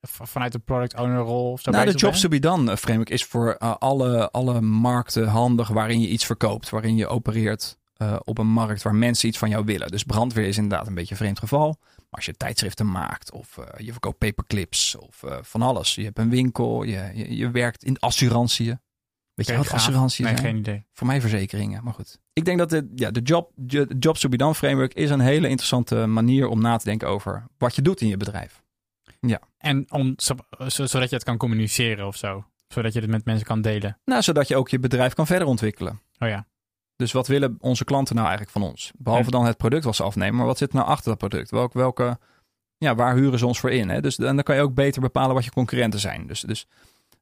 vanuit 0.00 0.52
de 0.52 0.58
product 0.58 0.96
owner 0.96 1.18
rol 1.20 1.52
of 1.52 1.60
zo 1.60 1.70
nou, 1.70 1.86
de 1.86 1.98
Jobs 1.98 2.20
to 2.20 2.28
be 2.28 2.38
done 2.38 2.76
framework 2.76 3.10
is 3.10 3.24
voor 3.24 3.58
alle, 3.58 4.30
alle 4.30 4.60
markten 4.60 5.26
handig 5.26 5.68
waarin 5.68 6.00
je 6.00 6.08
iets 6.08 6.26
verkoopt, 6.26 6.70
waarin 6.70 6.96
je 6.96 7.06
opereert 7.06 7.78
eh, 7.96 8.16
op 8.24 8.38
een 8.38 8.46
markt 8.46 8.82
waar 8.82 8.94
mensen 8.94 9.28
iets 9.28 9.38
van 9.38 9.48
jou 9.48 9.64
willen. 9.64 9.88
Dus 9.90 10.02
brandweer 10.02 10.46
is 10.46 10.56
inderdaad 10.56 10.86
een 10.86 10.94
beetje 10.94 11.10
een 11.10 11.16
vreemd 11.16 11.38
geval. 11.38 11.76
Maar 11.96 12.06
als 12.10 12.24
je 12.26 12.32
tijdschriften 12.36 12.90
maakt 12.90 13.32
of 13.32 13.58
eh, 13.58 13.86
je 13.86 13.90
verkoopt 13.92 14.18
paperclips 14.18 14.96
of 14.96 15.22
eh, 15.22 15.36
van 15.42 15.62
alles. 15.62 15.94
Je 15.94 16.04
hebt 16.04 16.18
een 16.18 16.30
winkel, 16.30 16.82
je, 16.82 17.10
je, 17.14 17.36
je 17.36 17.50
werkt 17.50 17.84
in 17.84 17.98
assurantie. 17.98 18.74
Weet 19.34 19.46
je 19.46 19.56
wat 19.56 19.70
assurantie 19.70 20.24
Nee, 20.24 20.36
zijn? 20.36 20.46
geen 20.46 20.56
idee. 20.56 20.84
Voor 20.92 21.06
mij 21.06 21.20
verzekeringen, 21.20 21.84
maar 21.84 21.94
goed. 21.94 22.18
Ik 22.32 22.44
denk 22.44 22.58
dat 22.58 22.70
de, 22.70 22.92
ja, 22.94 23.10
de, 23.10 23.20
job, 23.20 23.50
de 23.54 23.94
Jobs 23.98 24.20
to 24.20 24.28
be 24.28 24.36
done 24.36 24.54
framework 24.54 24.94
is 24.94 25.10
een 25.10 25.20
hele 25.20 25.48
interessante 25.48 26.06
manier 26.06 26.48
om 26.48 26.60
na 26.60 26.76
te 26.76 26.84
denken 26.84 27.08
over 27.08 27.46
wat 27.58 27.74
je 27.74 27.82
doet 27.82 28.00
in 28.00 28.08
je 28.08 28.16
bedrijf. 28.16 28.62
En 29.58 29.92
om, 29.92 30.14
zo- 30.16 30.34
zo- 30.68 30.86
zodat 30.86 31.08
je 31.10 31.14
het 31.14 31.24
kan 31.24 31.36
communiceren 31.36 32.06
of 32.06 32.16
zo. 32.16 32.44
Zodat 32.68 32.92
je 32.92 33.00
het 33.00 33.10
met 33.10 33.24
mensen 33.24 33.46
kan 33.46 33.60
delen. 33.60 33.98
Nou, 34.04 34.22
zodat 34.22 34.48
je 34.48 34.56
ook 34.56 34.68
je 34.68 34.78
bedrijf 34.78 35.14
kan 35.14 35.26
verder 35.26 35.48
ontwikkelen. 35.48 36.00
Oh 36.18 36.28
ja. 36.28 36.46
Dus 37.04 37.12
wat 37.12 37.26
willen 37.26 37.56
onze 37.60 37.84
klanten 37.84 38.14
nou 38.14 38.28
eigenlijk 38.28 38.58
van 38.58 38.68
ons? 38.70 38.92
Behalve 38.96 39.30
dan 39.30 39.44
het 39.44 39.56
product 39.56 39.84
wat 39.84 39.96
ze 39.96 40.02
afnemen, 40.02 40.36
maar 40.36 40.46
wat 40.46 40.58
zit 40.58 40.68
er 40.68 40.74
nou 40.76 40.88
achter 40.88 41.08
dat 41.08 41.18
product? 41.18 41.50
Welk, 41.50 41.72
welke, 41.72 42.18
ja, 42.78 42.94
waar 42.94 43.14
huren 43.14 43.38
ze 43.38 43.46
ons 43.46 43.60
voor 43.60 43.70
in? 43.70 43.88
Hè? 43.88 44.00
Dus 44.00 44.18
en 44.18 44.34
dan 44.34 44.42
kan 44.42 44.56
je 44.56 44.62
ook 44.62 44.74
beter 44.74 45.00
bepalen 45.00 45.34
wat 45.34 45.44
je 45.44 45.50
concurrenten 45.50 46.00
zijn. 46.00 46.26
Dus, 46.26 46.40
dus 46.40 46.66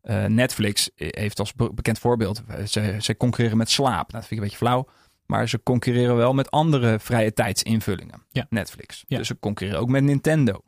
eh, 0.00 0.24
Netflix 0.24 0.90
heeft 0.94 1.38
als 1.38 1.54
be- 1.54 1.72
bekend 1.74 1.98
voorbeeld, 1.98 2.42
eh, 2.48 2.64
ze, 2.64 2.96
ze 3.00 3.16
concurreren 3.16 3.58
met 3.58 3.70
slaap. 3.70 3.92
Nou, 3.92 4.04
dat 4.06 4.26
vind 4.26 4.30
ik 4.30 4.36
een 4.36 4.42
beetje 4.42 4.66
flauw. 4.66 4.88
Maar 5.26 5.48
ze 5.48 5.62
concurreren 5.62 6.16
wel 6.16 6.34
met 6.34 6.50
andere 6.50 6.98
vrije 6.98 7.32
tijdsinvullingen. 7.32 8.26
Ja. 8.28 8.46
Netflix. 8.50 9.04
Ja. 9.06 9.18
Dus 9.18 9.26
ze 9.26 9.38
concurreren 9.38 9.80
ook 9.80 9.88
met 9.88 10.02
Nintendo. 10.02 10.60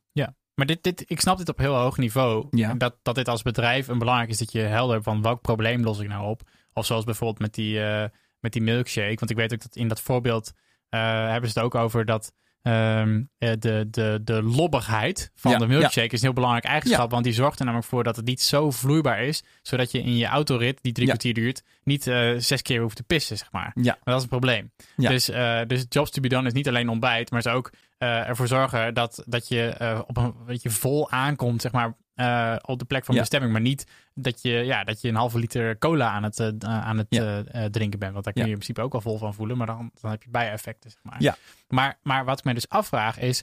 Maar 0.54 0.66
dit, 0.66 0.82
dit, 0.82 1.04
ik 1.06 1.20
snap 1.20 1.38
dit 1.38 1.48
op 1.48 1.58
heel 1.58 1.74
hoog 1.74 1.96
niveau. 1.96 2.46
Ja. 2.50 2.74
Dat, 2.74 2.96
dat 3.02 3.14
dit 3.14 3.28
als 3.28 3.42
bedrijf 3.42 3.88
een 3.88 3.98
belangrijk 3.98 4.30
is 4.30 4.38
dat 4.38 4.52
je 4.52 4.60
helder 4.60 4.92
hebt 4.92 5.04
van 5.04 5.22
welk 5.22 5.40
probleem 5.40 5.82
los 5.82 5.98
ik 5.98 6.08
nou 6.08 6.28
op. 6.28 6.42
Of 6.72 6.86
zoals 6.86 7.04
bijvoorbeeld 7.04 7.38
met 7.38 7.54
die, 7.54 7.84
eh, 7.84 8.08
met 8.44 8.52
die 8.52 8.62
milkshake. 8.62 9.14
Want 9.18 9.30
ik 9.30 9.36
weet 9.36 9.52
ook 9.52 9.62
dat 9.62 9.76
in 9.76 9.88
dat 9.88 10.00
voorbeeld 10.00 10.52
eh, 10.88 11.00
hebben 11.30 11.50
ze 11.50 11.58
het 11.58 11.66
ook 11.66 11.74
over 11.74 12.04
dat 12.04 12.32
ehm, 12.62 13.22
eh, 13.38 13.52
de, 13.58 13.86
de, 13.90 14.20
de 14.24 14.42
lobbigheid 14.42 15.30
van 15.34 15.50
Ja, 15.50 15.58
de 15.58 15.66
milkshake 15.66 16.06
is 16.06 16.12
een 16.12 16.26
heel 16.26 16.32
belangrijk 16.32 16.64
eigenschap. 16.64 17.04
Ja. 17.04 17.10
Want 17.10 17.24
die 17.24 17.32
zorgt 17.32 17.58
er 17.58 17.64
namelijk 17.64 17.88
voor 17.88 18.04
dat 18.04 18.16
het 18.16 18.24
niet 18.24 18.42
zo 18.42 18.70
vloeibaar 18.70 19.22
is. 19.22 19.42
Zodat 19.62 19.90
je 19.90 19.98
in 19.98 20.16
je 20.16 20.26
autorit, 20.26 20.78
die 20.82 20.92
drie 20.92 21.06
kwartier 21.06 21.34
duurt, 21.34 21.62
niet 21.82 22.06
eh, 22.06 22.32
zes 22.36 22.62
keer 22.62 22.80
hoeft 22.80 22.96
te 22.96 23.02
pissen, 23.02 23.36
zeg 23.36 23.52
maar. 23.52 23.72
Ja. 23.74 23.82
Maar 23.82 23.98
dat 24.04 24.16
is 24.16 24.22
een 24.22 24.28
probleem. 24.28 24.72
Ja. 24.96 25.08
Dus, 25.08 25.28
eh, 25.28 25.60
dus 25.66 25.86
jobs 25.88 26.10
to 26.10 26.20
be 26.20 26.28
done 26.28 26.46
is 26.46 26.52
niet 26.52 26.68
alleen 26.68 26.88
ontbijt, 26.88 27.30
maar 27.30 27.40
is 27.40 27.46
ook 27.46 27.72
ervoor 27.98 28.48
zorgen 28.48 28.94
dat, 28.94 29.22
dat 29.26 29.48
je 29.48 30.04
op 30.06 30.16
een 30.16 30.34
weet 30.46 30.62
je, 30.62 30.70
vol 30.70 31.10
aankomt, 31.10 31.62
zeg 31.62 31.72
maar, 31.72 31.96
eh, 32.14 32.56
op 32.62 32.78
de 32.78 32.84
plek 32.84 33.04
van 33.04 33.14
Ja. 33.14 33.20
bestemming. 33.20 33.52
Maar 33.52 33.60
niet 33.60 33.86
dat 34.14 34.42
je, 34.42 34.50
ja, 34.50 34.84
dat 34.84 35.00
je 35.00 35.08
een 35.08 35.14
halve 35.14 35.38
liter 35.38 35.78
cola 35.78 36.10
aan 36.10 36.22
het, 36.22 36.40
eh, 36.40 36.48
aan 36.60 36.98
het 36.98 37.06
Ja. 37.08 37.22
eh, 37.44 37.64
eh, 37.64 37.70
drinken 37.70 37.98
bent. 37.98 38.12
Want 38.12 38.24
daar 38.24 38.32
kun 38.34 38.42
je 38.42 38.48
in 38.48 38.54
principe 38.54 38.80
ook 38.82 38.92
wel 38.92 39.00
vol 39.00 39.18
van 39.18 39.34
voelen, 39.34 39.56
maar 39.56 39.66
dan, 39.66 39.90
dan 40.00 40.10
heb 40.10 40.22
je 40.22 40.30
bijeffecten, 40.30 40.90
zeg 40.90 41.00
maar. 41.02 41.22
Ja. 41.22 41.36
Maar, 41.68 41.98
maar 42.02 42.24
wat 42.24 42.38
ik 42.38 42.44
mij 42.44 42.54
dus 42.54 42.68
afvraag 42.68 43.18
is, 43.18 43.42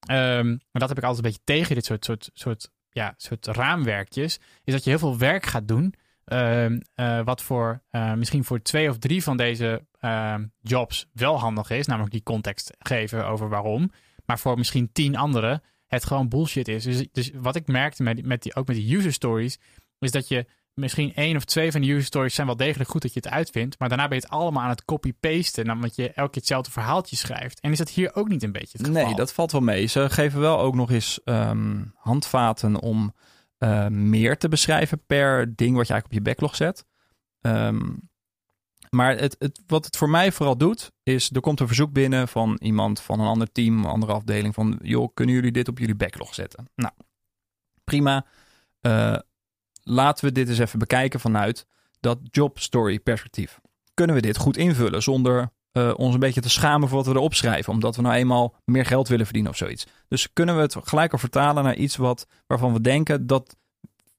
ehm, 0.00 0.48
maar 0.48 0.58
dat 0.80 0.88
heb 0.88 0.98
ik 0.98 1.04
altijd 1.04 1.24
een 1.24 1.30
beetje 1.30 1.44
tegen 1.44 1.74
dit 1.74 1.84
soort, 1.84 2.04
soort, 2.04 2.30
soort, 2.34 2.70
ja, 2.90 3.14
soort 3.16 3.46
raamwerkjes, 3.46 4.38
is 4.64 4.72
dat 4.72 4.84
je 4.84 4.90
heel 4.90 4.98
veel 4.98 5.18
werk 5.18 5.46
gaat 5.46 5.68
doen. 5.68 5.94
ehm, 6.24 6.80
eh, 6.94 7.20
wat 7.24 7.42
voor 7.42 7.82
eh, 7.90 8.12
misschien 8.14 8.44
voor 8.44 8.62
twee 8.62 8.90
of 8.90 8.98
drie 8.98 9.22
van 9.22 9.36
deze 9.36 9.86
ehm, 10.00 10.46
jobs 10.60 11.06
wel 11.12 11.38
handig 11.38 11.70
is, 11.70 11.86
namelijk 11.86 12.12
die 12.12 12.22
context 12.22 12.72
geven 12.78 13.26
over 13.26 13.48
waarom. 13.48 13.90
Maar 14.26 14.38
voor 14.38 14.58
misschien 14.58 14.92
tien 14.92 15.16
anderen 15.16 15.62
het 15.88 16.04
gewoon 16.04 16.28
bullshit 16.28 16.68
is. 16.68 16.84
Dus, 16.84 17.06
dus 17.12 17.30
wat 17.34 17.56
ik 17.56 17.66
merkte 17.66 18.02
met, 18.02 18.16
die- 18.16 18.26
met 18.26 18.42
die, 18.42 18.54
ook 18.54 18.66
met 18.66 18.76
die 18.76 18.96
user 18.96 19.12
stories, 19.12 19.58
is 19.98 20.10
dat 20.10 20.28
je 20.28 20.46
misschien 20.74 21.14
één 21.14 21.36
of 21.36 21.44
twee 21.44 21.70
van 21.72 21.80
die 21.80 21.90
user 21.92 22.04
stories 22.04 22.34
zijn 22.34 22.46
wel 22.46 22.56
degelijk 22.56 22.90
goed 22.90 23.02
dat 23.02 23.12
je 23.14 23.20
het 23.22 23.30
uitvindt. 23.32 23.78
Maar 23.78 23.88
daarna 23.88 24.08
ben 24.08 24.16
je 24.18 24.22
het 24.24 24.32
allemaal 24.32 24.62
aan 24.62 24.68
het 24.68 24.84
copy-pasten. 24.84 25.64
Dan 25.64 25.74
omdat 25.74 25.96
je 25.96 26.02
elke 26.12 26.30
keer 26.30 26.40
hetzelfde 26.40 26.70
verhaaltje 26.70 27.16
schrijft. 27.16 27.60
En 27.60 27.72
is 27.72 27.78
dat 27.78 27.90
hier 27.90 28.14
ook 28.14 28.28
niet 28.28 28.42
een 28.42 28.52
beetje 28.52 28.78
het 28.78 28.86
geval? 28.86 29.04
Nee, 29.04 29.14
dat 29.14 29.32
valt 29.32 29.52
wel 29.52 29.60
mee. 29.60 29.86
Ze 29.86 30.10
geven 30.10 30.40
wel 30.40 30.58
ook 30.60 30.74
nog 30.74 30.90
eens 30.90 31.20
ehm, 31.24 31.84
handvaten 31.94 32.80
om 32.80 33.14
eh, 33.58 33.86
meer 33.86 34.36
te 34.38 34.48
beschrijven 34.48 35.02
per 35.06 35.54
ding 35.56 35.76
wat 35.76 35.86
je 35.86 35.92
eigenlijk 35.92 36.04
op 36.04 36.12
je 36.12 36.20
backlog 36.22 36.56
zet. 36.56 36.84
Ehm, 37.40 37.80
maar 38.90 39.16
het, 39.16 39.36
het, 39.38 39.60
wat 39.66 39.84
het 39.84 39.96
voor 39.96 40.10
mij 40.10 40.32
vooral 40.32 40.56
doet, 40.56 40.92
is 41.02 41.30
er 41.30 41.40
komt 41.40 41.60
een 41.60 41.66
verzoek 41.66 41.92
binnen 41.92 42.28
van 42.28 42.56
iemand 42.62 43.00
van 43.00 43.20
een 43.20 43.26
ander 43.26 43.52
team, 43.52 43.78
een 43.78 43.90
andere 43.90 44.12
afdeling 44.12 44.54
van, 44.54 44.78
joh, 44.82 45.08
kunnen 45.14 45.34
jullie 45.34 45.52
dit 45.52 45.68
op 45.68 45.78
jullie 45.78 45.94
backlog 45.94 46.34
zetten? 46.34 46.68
Nou, 46.74 46.92
prima. 47.84 48.26
Eh, 48.80 49.18
laten 49.82 50.24
we 50.24 50.32
dit 50.32 50.48
eens 50.48 50.58
even 50.58 50.78
bekijken 50.78 51.20
vanuit 51.20 51.66
dat 52.00 52.18
job 52.22 52.58
story 52.58 53.00
perspectief. 53.00 53.60
Kunnen 53.94 54.16
we 54.16 54.22
dit 54.22 54.36
goed 54.36 54.56
invullen 54.56 55.02
zonder 55.02 55.50
eh, 55.72 55.92
ons 55.96 56.14
een 56.14 56.20
beetje 56.20 56.40
te 56.40 56.50
schamen 56.50 56.88
voor 56.88 56.96
wat 56.96 57.06
we 57.06 57.12
erop 57.12 57.34
schrijven, 57.34 57.72
omdat 57.72 57.96
we 57.96 58.02
nou 58.02 58.14
eenmaal 58.14 58.54
meer 58.64 58.86
geld 58.86 59.08
willen 59.08 59.24
verdienen 59.24 59.52
of 59.52 59.58
zoiets. 59.58 59.86
Dus 60.08 60.32
kunnen 60.32 60.56
we 60.56 60.60
het 60.60 60.76
gelijk 60.82 61.12
al 61.12 61.18
vertalen 61.18 61.64
naar 61.64 61.76
iets 61.76 61.96
wat, 61.96 62.26
waarvan 62.46 62.72
we 62.72 62.80
denken 62.80 63.26
dat 63.26 63.56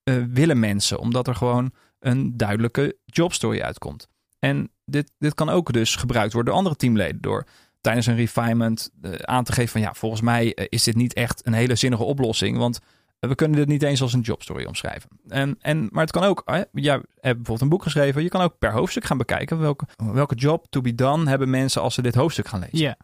eh, 0.03 0.15
willen 0.29 0.59
mensen, 0.59 0.99
omdat 0.99 1.27
er 1.27 1.35
gewoon 1.35 1.71
een 1.99 2.37
duidelijke 2.37 2.97
jobstory 3.05 3.61
uitkomt. 3.61 4.07
En 4.39 4.71
dit, 4.85 5.11
dit 5.17 5.33
kan 5.33 5.49
ook 5.49 5.73
dus 5.73 5.95
gebruikt 5.95 6.33
worden 6.33 6.51
door 6.51 6.61
andere 6.61 6.79
teamleden. 6.79 7.21
Door 7.21 7.45
tijdens 7.81 8.05
een 8.05 8.15
refinement 8.15 8.89
eh, 9.01 9.11
aan 9.11 9.43
te 9.43 9.51
geven 9.51 9.71
van 9.71 9.81
ja, 9.81 9.93
volgens 9.93 10.21
mij 10.21 10.53
eh, 10.53 10.65
is 10.69 10.83
dit 10.83 10.95
niet 10.95 11.13
echt 11.13 11.45
een 11.45 11.53
hele 11.53 11.75
zinnige 11.75 12.03
oplossing. 12.03 12.57
Want 12.57 12.79
we 13.19 13.35
kunnen 13.35 13.57
dit 13.57 13.67
niet 13.67 13.83
eens 13.83 14.01
als 14.01 14.13
een 14.13 14.21
jobstory 14.21 14.65
omschrijven. 14.65 15.09
En, 15.27 15.57
en, 15.59 15.87
maar 15.91 16.03
het 16.03 16.11
kan 16.11 16.23
ook, 16.23 16.43
jij 16.71 16.93
hebt 16.93 17.05
bijvoorbeeld 17.21 17.61
een 17.61 17.69
boek 17.69 17.83
geschreven. 17.83 18.23
Je 18.23 18.29
kan 18.29 18.41
ook 18.41 18.57
per 18.59 18.71
hoofdstuk 18.71 19.05
gaan 19.05 19.17
bekijken 19.17 19.59
welke, 19.59 19.85
welke 20.13 20.35
job 20.35 20.65
to 20.69 20.81
be 20.81 20.95
done 20.95 21.29
hebben 21.29 21.49
mensen 21.49 21.81
als 21.81 21.93
ze 21.93 22.01
dit 22.01 22.15
hoofdstuk 22.15 22.47
gaan 22.47 22.59
lezen. 22.59 22.77
Ja. 22.77 22.97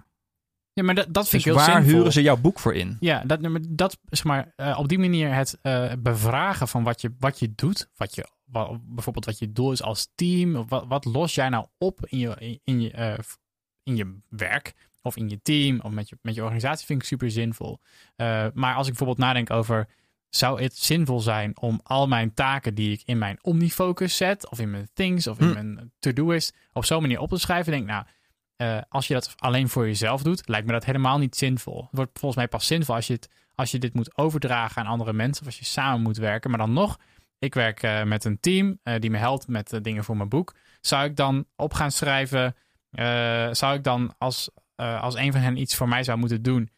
Ja, 0.74 0.84
maar 0.84 0.96
dat, 0.96 1.14
dat 1.14 1.28
vind 1.28 1.44
Dus 1.44 1.54
ik 1.54 1.58
heel 1.58 1.68
waar 1.68 1.82
zinvol. 1.82 1.98
huren 1.98 2.14
ze 2.14 2.22
jouw 2.22 2.38
boek 2.38 2.60
voor 2.60 2.74
in? 2.74 2.98
Ja, 3.00 3.24
dat, 3.26 3.40
dat 3.70 3.98
zeg 4.10 4.24
maar, 4.24 4.54
eh, 4.56 4.80
op 4.80 4.88
die 4.88 5.00
manier 5.00 5.34
het 5.34 5.58
eh, 5.62 5.92
bevragen 6.00 6.68
van 6.68 6.84
wat 6.84 7.02
je, 7.02 7.16
wat 7.20 7.40
je 7.40 7.54
doet, 7.56 7.90
wat 7.96 8.16
je, 8.16 8.28
bijvoorbeeld 8.46 9.26
wat 9.26 9.40
je 9.40 9.52
doel 9.52 9.72
is 9.72 9.82
als 9.82 10.12
team, 10.16 10.68
wat, 10.68 10.86
wat 10.88 11.06
los 11.06 11.36
jij 11.36 11.50
nou 11.50 11.66
op 11.78 12.06
in 12.06 12.18
je, 12.18 12.36
in, 12.40 12.60
in 12.64 12.82
je, 12.82 12.92
eh, 12.92 13.18
in 13.84 13.96
je 13.96 14.18
werk 14.30 14.74
of 15.02 15.18
in 15.18 15.30
je 15.30 15.42
team 15.42 15.80
of 15.80 15.92
met 15.92 16.10
je, 16.10 16.18
met 16.22 16.36
je 16.36 16.42
organisatie, 16.42 16.86
vind 16.86 17.02
ik 17.02 17.08
super 17.08 17.32
zinvol. 17.32 17.80
Eh, 18.16 18.46
maar 18.54 18.76
als 18.76 18.88
ik 18.88 18.96
bijvoorbeeld 18.98 19.28
nadenk 19.28 19.52
over, 19.52 19.88
zou 20.30 20.62
het 20.62 20.78
zinvol 20.78 21.20
zijn 21.20 21.58
om 21.60 21.80
al 21.84 22.08
mijn 22.08 22.34
taken 22.34 22.76
die 22.76 22.92
ik 22.92 23.02
in 23.06 23.18
mijn 23.18 23.38
Omnifocus 23.42 24.18
zet, 24.18 24.50
of 24.50 24.60
in 24.60 24.72
mijn 24.72 24.90
Things, 24.94 25.28
of 25.28 25.40
in 25.40 25.48
Hm. 25.48 25.54
mijn 25.54 25.92
To-Doist, 26.00 26.56
op 26.74 26.86
zo'n 26.86 27.02
manier 27.02 27.20
op 27.20 27.30
te 27.30 27.38
schrijven, 27.38 27.72
denk 27.72 27.84
ik, 27.84 27.90
nou, 27.90 28.06
eh, 28.56 28.82
als 28.90 29.08
je 29.08 29.14
dat 29.14 29.34
alleen 29.38 29.70
voor 29.70 29.86
jezelf 29.86 30.22
doet, 30.22 30.48
lijkt 30.48 30.66
me 30.66 30.72
dat 30.72 30.86
helemaal 30.86 31.18
niet 31.18 31.36
zinvol. 31.36 31.82
Het 31.82 31.90
wordt 31.92 32.20
volgens 32.20 32.36
mij 32.36 32.48
pas 32.48 32.68
zinvol 32.68 32.96
als 32.96 33.08
je, 33.08 33.14
het, 33.14 33.30
als 33.56 33.72
je 33.72 33.80
dit 33.80 33.94
moet 33.94 34.18
overdragen 34.18 34.82
aan 34.82 34.88
andere 34.88 35.14
mensen 35.14 35.42
of 35.42 35.48
als 35.48 35.60
je 35.60 35.66
samen 35.66 36.02
moet 36.02 36.18
werken. 36.18 36.50
Maar 36.50 36.60
dan 36.60 36.74
nog, 36.74 37.00
ik 37.46 37.54
werk 37.54 37.84
eh, 37.84 38.04
met 38.04 38.26
een 38.26 38.40
team 38.40 38.80
eh, 38.84 39.00
die 39.00 39.10
me 39.10 39.18
helpt 39.18 39.48
met 39.48 39.74
eh, 39.74 39.82
dingen 39.82 40.04
voor 40.04 40.18
mijn 40.18 40.30
boek. 40.30 40.56
Zou 40.82 41.06
ik 41.06 41.16
dan 41.16 41.46
op 41.56 41.74
gaan 41.74 41.92
schrijven, 41.92 42.56
zou 43.52 43.76
ik 43.76 43.84
dan 43.84 44.14
als, 44.18 44.50
als 44.76 45.16
een 45.16 45.32
van 45.32 45.42
hen 45.42 45.58
iets 45.58 45.76
voor 45.76 45.88
mij 45.88 46.04
zou 46.04 46.18
moeten 46.18 46.42
doen, 46.42 46.70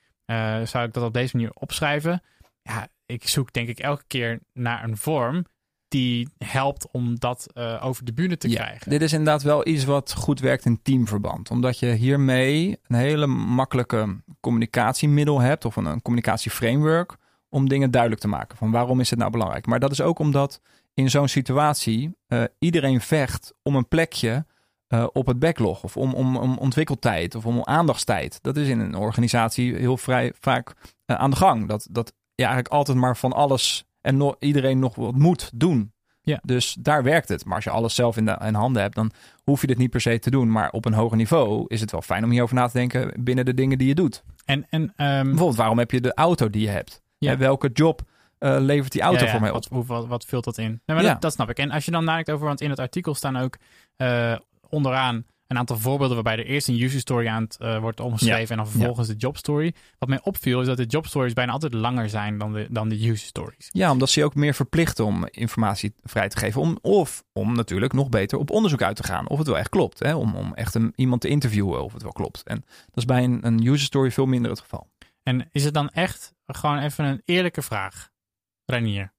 zou 0.64 0.86
ik 0.86 0.94
dat 0.94 1.04
op 1.04 1.14
deze 1.14 1.36
manier 1.36 1.52
opschrijven? 1.54 2.22
Ja, 2.62 2.88
ik 3.06 3.28
zoek 3.28 3.54
denk 3.54 3.68
ik 3.68 3.80
elke 3.80 4.04
keer 4.08 4.40
naar 4.54 4.84
een 4.84 4.98
vorm 4.98 5.46
die 5.88 6.30
helpt 6.38 6.92
om 6.92 7.20
dat 7.20 7.56
over 7.82 8.06
de 8.06 8.14
bühne 8.14 8.38
te 8.38 8.50
Ja, 8.50 8.56
krijgen. 8.56 8.90
Dit 8.90 9.02
is 9.02 9.12
inderdaad 9.12 9.44
wel 9.44 9.68
iets 9.68 9.86
wat 9.86 10.14
goed 10.14 10.40
werkt 10.40 10.66
in 10.66 10.82
teamverband. 10.82 11.52
Omdat 11.52 11.80
je 11.80 11.88
hiermee 11.88 12.80
een 12.88 12.96
hele 12.96 13.28
makkelijke 13.28 14.22
communicatiemiddel 14.40 15.40
hebt 15.40 15.66
of 15.66 15.76
een, 15.76 15.86
een 15.86 16.02
communicatieframework 16.02 17.18
om 17.50 17.70
dingen 17.70 17.92
duidelijk 17.92 18.22
te 18.22 18.28
maken. 18.28 18.58
Van 18.58 18.72
waarom 18.72 19.00
is 19.00 19.10
het 19.10 19.20
nou 19.20 19.32
belangrijk? 19.32 19.66
Maar 19.66 19.80
dat 19.80 19.92
is 19.92 20.02
ook 20.02 20.20
omdat 20.20 20.62
in 20.94 21.10
zo'n 21.10 21.28
situatie 21.28 22.18
eh, 22.28 22.44
iedereen 22.60 23.02
vecht 23.02 23.54
om 23.64 23.76
een 23.76 23.88
plekje 23.88 24.46
eh, 24.88 25.08
op 25.14 25.28
het 25.28 25.40
backlog 25.40 25.84
of 25.84 25.98
om, 25.98 26.14
om, 26.14 26.38
om 26.38 26.58
ontwikkeltijd 26.58 27.36
of 27.36 27.46
om 27.46 27.64
aandachtstijd. 27.64 28.40
Dat 28.42 28.58
is 28.58 28.68
in 28.68 28.80
een 28.80 28.96
organisatie 28.96 29.76
heel 29.76 29.98
vrij 29.98 30.34
vaak 30.40 30.74
eh, 31.06 31.16
aan 31.16 31.30
de 31.30 31.36
gang. 31.36 31.68
Dat, 31.68 31.88
dat 31.92 32.14
je 32.36 32.44
eigenlijk 32.44 32.74
altijd 32.74 32.98
maar 32.98 33.18
van 33.18 33.34
alles 33.34 33.86
en 34.02 34.18
no- 34.18 34.36
iedereen 34.40 34.80
nog 34.80 34.96
wat 34.96 35.16
moet 35.16 35.52
doen. 35.54 35.92
Ja. 36.22 36.40
Dus 36.44 36.78
daar 36.80 37.04
werkt 37.04 37.30
het. 37.30 37.46
Maar 37.46 37.56
als 37.56 37.64
je 37.64 37.70
alles 37.70 37.96
zelf 37.96 38.18
in, 38.18 38.26
de, 38.26 38.40
in 38.46 38.54
handen 38.54 38.82
hebt, 38.82 38.96
dan 38.96 39.12
hoef 39.44 39.62
je 39.62 39.68
dit 39.68 39.78
niet 39.78 39.90
per 39.90 40.02
se 40.02 40.20
te 40.20 40.30
doen. 40.30 40.52
Maar 40.52 40.72
op 40.72 40.86
een 40.86 40.94
hoger 40.94 41.18
niveau 41.18 41.66
is 41.68 41.82
het 41.82 41.92
wel 41.92 42.02
fijn 42.02 42.24
om 42.24 42.30
hierover 42.30 42.56
na 42.56 42.68
te 42.68 42.78
denken 42.78 43.24
binnen 43.24 43.46
de 43.46 43.54
dingen 43.54 43.78
die 43.78 43.88
je 43.88 43.96
doet. 43.96 44.24
En, 44.46 44.66
en 44.70 44.94
ehm, 44.96 45.24
Bijvoorbeeld, 45.24 45.58
waarom 45.58 45.78
heb 45.78 45.92
je 45.92 46.02
de 46.02 46.14
auto 46.14 46.50
die 46.50 46.62
je 46.62 46.70
hebt? 46.70 47.02
Ja. 47.18 47.30
Hè, 47.32 47.38
welke 47.38 47.70
job 47.74 48.02
eh, 48.38 48.56
levert 48.60 48.92
die 48.92 49.02
auto 49.02 49.20
Ja, 49.20 49.26
ja, 49.26 49.32
voor 49.32 49.42
mij 49.42 49.50
op? 49.50 49.56
Wat, 49.56 49.68
hoe- 49.72 49.86
wat, 49.86 50.08
wat 50.08 50.26
vult 50.26 50.44
dat 50.44 50.58
in? 50.58 50.70
Nee, 50.86 50.96
maar 50.98 51.04
Ja. 51.06 51.12
dat, 51.12 51.22
dat 51.22 51.34
snap 51.34 51.50
ik. 51.50 51.58
En 51.58 51.72
als 51.72 51.86
je 51.86 51.92
dan 51.92 52.04
nadenkt 52.04 52.32
over, 52.32 52.46
want 52.48 52.62
in 52.62 52.70
het 52.70 52.80
artikel 52.80 53.16
staan 53.16 53.38
ook 53.38 53.58
eh, 53.96 54.36
onderaan 54.70 55.26
een 55.48 55.58
aantal 55.58 55.78
voorbeelden 55.78 56.16
waarbij 56.16 56.38
er 56.38 56.46
eerst 56.46 56.68
een 56.68 56.82
user 56.82 57.00
story 57.00 57.28
aan 57.28 57.44
het 57.44 57.58
eh, 57.58 57.80
wordt 57.80 58.00
omgeschreven 58.00 58.50
en 58.50 58.64
dan 58.64 58.68
vervolgens 58.72 59.08
de 59.08 59.16
job 59.16 59.38
story. 59.38 59.74
Wat 59.98 60.10
mij 60.10 60.20
opviel 60.24 60.62
is 60.62 60.68
dat 60.68 60.78
de 60.78 60.86
job 60.86 61.06
stories 61.08 61.34
bijna 61.34 61.52
altijd 61.52 61.74
langer 61.74 62.10
zijn 62.10 62.38
dan 62.38 62.54
de, 62.54 62.68
dan 62.70 62.90
de 62.90 62.96
user 63.10 63.28
stories. 63.28 63.70
Ja, 63.72 63.92
omdat 63.92 64.10
ze 64.10 64.20
je 64.20 64.26
ook 64.26 64.36
meer 64.36 64.54
verplichten 64.54 65.06
om 65.06 65.28
informatie 65.32 65.94
vrij 66.04 66.30
te 66.30 66.38
geven. 66.38 66.62
Om, 66.62 66.78
of 66.82 67.24
om 67.34 67.56
natuurlijk 67.56 67.94
nog 67.94 68.10
beter 68.10 68.38
op 68.38 68.50
onderzoek 68.52 68.82
uit 68.82 68.96
te 68.96 69.04
gaan. 69.04 69.28
Of 69.30 69.38
het 69.38 69.48
wel 69.48 69.58
echt 69.58 69.70
klopt. 69.70 70.00
Hè? 70.00 70.16
Om, 70.16 70.36
om 70.36 70.54
echt 70.54 70.76
een, 70.76 70.94
iemand 70.96 71.22
te 71.22 71.28
interviewen 71.28 71.84
of 71.84 71.94
het 71.94 72.02
wel 72.04 72.12
klopt. 72.12 72.44
En 72.44 72.56
dat 72.86 72.98
is 72.98 73.06
bij 73.06 73.24
een, 73.24 73.46
een 73.46 73.66
user 73.68 73.86
story 73.86 74.12
veel 74.12 74.26
minder 74.26 74.52
het 74.52 74.60
geval. 74.60 74.88
En 75.28 75.50
is 75.52 75.64
het 75.64 75.74
dan 75.74 75.90
echt 75.90 76.34
gewoon 76.46 76.80
even 76.80 77.06
een 77.06 77.22
eerlijke 77.26 77.62
vraag, 77.62 78.10
Ranier? 78.66 79.14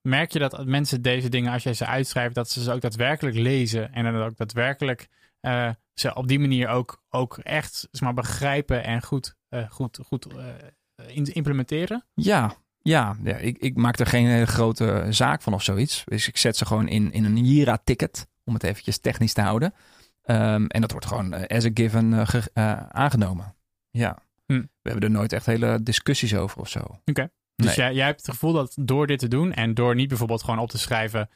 Merk 0.00 0.32
je 0.32 0.38
dat 0.38 0.66
mensen 0.66 1.02
deze 1.02 1.28
dingen, 1.28 1.52
als 1.52 1.62
jij 1.62 1.74
ze 1.74 1.86
uitschrijft, 1.86 2.34
dat 2.34 2.50
ze 2.50 2.62
ze 2.62 2.72
ook 2.72 2.80
daadwerkelijk 2.80 3.36
lezen 3.36 3.92
en 3.92 4.04
dan 4.04 4.22
ook 4.22 4.36
daadwerkelijk 4.36 5.08
eh, 5.40 5.70
ze 5.94 6.14
op 6.14 6.28
die 6.28 6.38
manier 6.38 6.68
ook, 6.68 7.02
ook 7.08 7.38
echt 7.38 7.88
zeg 7.90 8.00
maar, 8.00 8.14
begrijpen 8.14 8.84
en 8.84 9.02
goed, 9.02 9.36
eh, 9.48 9.70
goed, 9.70 9.98
goed 10.06 10.26
eh, 10.26 11.16
implementeren? 11.16 12.04
Ja, 12.14 12.54
ja, 12.82 13.16
ja 13.22 13.36
ik, 13.36 13.58
ik 13.58 13.76
maak 13.76 13.98
er 13.98 14.06
geen 14.06 14.26
hele 14.26 14.46
grote 14.46 15.06
zaak 15.10 15.42
van 15.42 15.54
of 15.54 15.62
zoiets. 15.62 16.02
Dus 16.04 16.28
ik 16.28 16.36
zet 16.36 16.56
ze 16.56 16.66
gewoon 16.66 16.88
in, 16.88 17.12
in 17.12 17.24
een 17.24 17.46
Jira-ticket. 17.46 18.26
Om 18.44 18.54
het 18.54 18.62
eventjes 18.62 18.98
technisch 18.98 19.32
te 19.32 19.40
houden. 19.40 19.74
Ehm, 20.22 20.66
en 20.66 20.80
dat 20.80 20.90
wordt 20.90 21.06
gewoon 21.06 21.46
as 21.46 21.64
a 21.64 21.70
given 21.74 22.26
ge- 22.26 22.50
aangenomen. 22.92 23.54
Ja. 23.90 24.24
Hm. 24.46 24.60
We 24.82 24.90
hebben 24.90 25.02
er 25.02 25.14
nooit 25.16 25.32
echt 25.32 25.46
hele 25.46 25.82
discussies 25.82 26.34
over 26.34 26.60
of 26.60 26.68
zo. 26.68 26.78
Oké. 27.04 27.30
Dus 27.56 27.66
Nee. 27.66 27.74
jij, 27.74 27.94
jij 27.94 28.06
hebt 28.06 28.20
het 28.20 28.30
gevoel 28.30 28.52
dat 28.52 28.76
door 28.80 29.06
dit 29.06 29.18
te 29.18 29.28
doen 29.28 29.52
en 29.52 29.74
door 29.74 29.94
niet 29.94 30.08
bijvoorbeeld 30.08 30.42
gewoon 30.42 30.58
op 30.60 30.70
te 30.70 30.78
schrijven, 30.78 31.28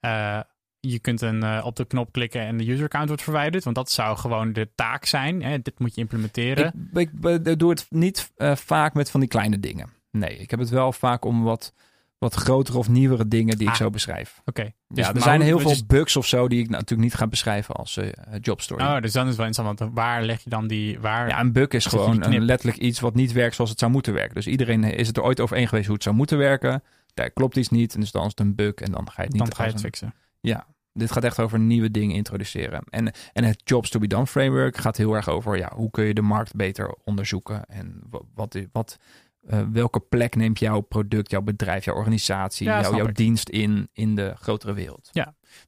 eh, 0.00 0.40
je 0.80 0.98
kunt 0.98 1.20
een, 1.20 1.42
eh, 1.42 1.62
op 1.64 1.76
de 1.76 1.84
knop 1.84 2.12
klikken 2.12 2.40
en 2.40 2.56
de 2.56 2.70
user 2.70 2.84
account 2.84 3.08
wordt 3.08 3.22
verwijderd, 3.22 3.64
want 3.64 3.76
dat 3.76 3.90
zou 3.90 4.16
gewoon 4.16 4.52
de 4.52 4.68
taak 4.74 5.04
zijn. 5.04 5.42
Hè? 5.42 5.58
Dit 5.62 5.78
moet 5.78 5.94
je 5.94 6.00
implementeren. 6.00 6.88
Ik, 6.92 7.10
ik, 7.22 7.46
ik 7.46 7.58
doe 7.58 7.70
het 7.70 7.86
niet 7.90 8.32
eh, 8.36 8.56
vaak 8.56 8.94
met 8.94 9.10
van 9.10 9.20
die 9.20 9.28
kleine 9.28 9.60
dingen. 9.60 9.88
Nee, 10.10 10.36
ik 10.38 10.50
heb 10.50 10.58
het 10.60 10.68
wel 10.68 10.92
vaak 10.92 11.24
om 11.24 11.42
wat, 11.42 11.74
wat 12.18 12.34
grotere 12.34 12.78
of 12.78 12.88
nieuwere 12.88 13.28
dingen 13.28 13.56
die 13.58 13.66
ik 13.66 13.72
Ah. 13.72 13.78
zo 13.78 13.90
beschrijf. 13.90 14.40
Oké. 14.44 14.62
Dus, 14.88 15.06
ja, 15.06 15.14
er 15.14 15.20
zijn 15.22 15.36
hoe- 15.36 15.44
heel 15.46 15.58
veel 15.58 15.76
bugs 15.86 16.16
of 16.16 16.26
zo 16.26 16.48
die 16.48 16.60
ik 16.62 16.68
natuurlijk 16.70 17.00
niet 17.00 17.14
ga 17.14 17.26
beschrijven 17.26 17.74
als 17.74 17.96
eh 17.96 18.08
jobstory. 18.40 18.82
Oh, 18.84 19.00
dus 19.00 19.12
dan 19.12 19.22
is 19.22 19.28
het 19.28 19.36
wel 19.36 19.46
interessant, 19.46 19.78
want 19.78 19.94
waar 19.94 20.22
leg 20.22 20.40
je 20.44 20.50
dan 20.50 20.66
die... 20.66 21.00
Waar, 21.00 21.28
Ja, 21.28 21.40
een 21.40 21.52
bug 21.52 21.68
is 21.68 21.86
gewoon 21.86 22.24
een, 22.24 22.44
letterlijk 22.44 22.78
iets 22.78 23.00
wat 23.00 23.14
niet 23.14 23.32
werkt 23.32 23.54
zoals 23.54 23.70
het 23.70 23.78
zou 23.78 23.90
moeten 23.92 24.12
werken. 24.12 24.34
Dus 24.34 24.46
iedereen 24.46 24.84
is 24.84 25.06
het 25.06 25.16
er 25.16 25.22
ooit 25.22 25.40
over 25.40 25.56
eens 25.56 25.68
geweest 25.68 25.86
hoe 25.86 25.94
het 25.94 26.04
zou 26.04 26.16
moeten 26.16 26.38
werken. 26.38 26.82
Daar 27.14 27.30
klopt 27.30 27.56
iets 27.56 27.68
niet. 27.68 27.94
En 27.94 28.00
dus 28.00 28.10
dan 28.10 28.22
is 28.24 28.30
het 28.30 28.40
een 28.40 28.54
bug 28.54 28.74
en 28.74 28.92
dan 28.92 29.06
ga 29.10 29.14
je 29.16 29.22
het 29.22 29.32
niet 29.32 29.42
dan 29.44 29.54
ga 29.54 29.64
je 29.64 29.70
het 29.70 29.80
fixen. 29.80 30.14
Ja, 30.40 30.66
dit 30.92 31.12
gaat 31.12 31.24
echt 31.24 31.40
over 31.40 31.58
nieuwe 31.58 31.90
dingen 31.90 32.16
introduceren. 32.16 32.82
En, 32.90 33.12
en 33.32 33.44
het 33.44 33.60
Jobs 33.64 33.90
to 33.90 33.98
be 33.98 34.06
done 34.06 34.26
framework 34.26 34.76
gaat 34.76 34.96
heel 34.96 35.14
erg 35.14 35.28
over 35.28 35.56
ja, 35.58 35.72
hoe 35.74 35.90
kun 35.90 36.04
je 36.04 36.14
de 36.14 36.22
markt 36.22 36.54
beter 36.54 36.94
onderzoeken. 37.04 37.64
En 37.66 38.00
wat, 38.10 38.22
wat, 38.34 38.58
wat 38.72 38.98
eh, 39.46 39.60
welke 39.72 40.00
plek 40.00 40.36
neemt 40.36 40.58
jouw 40.58 40.80
product, 40.80 41.30
jouw 41.30 41.40
bedrijf, 41.42 41.84
jouw 41.84 41.94
organisatie, 41.94 42.66
Ja, 42.66 42.72
jouw, 42.72 42.82
snap 42.82 42.96
jouw 42.98 43.08
ik. 43.08 43.16
dienst 43.16 43.48
in, 43.48 43.88
in 43.92 44.14
de 44.14 44.34
grotere 44.40 44.72
wereld. 44.72 45.10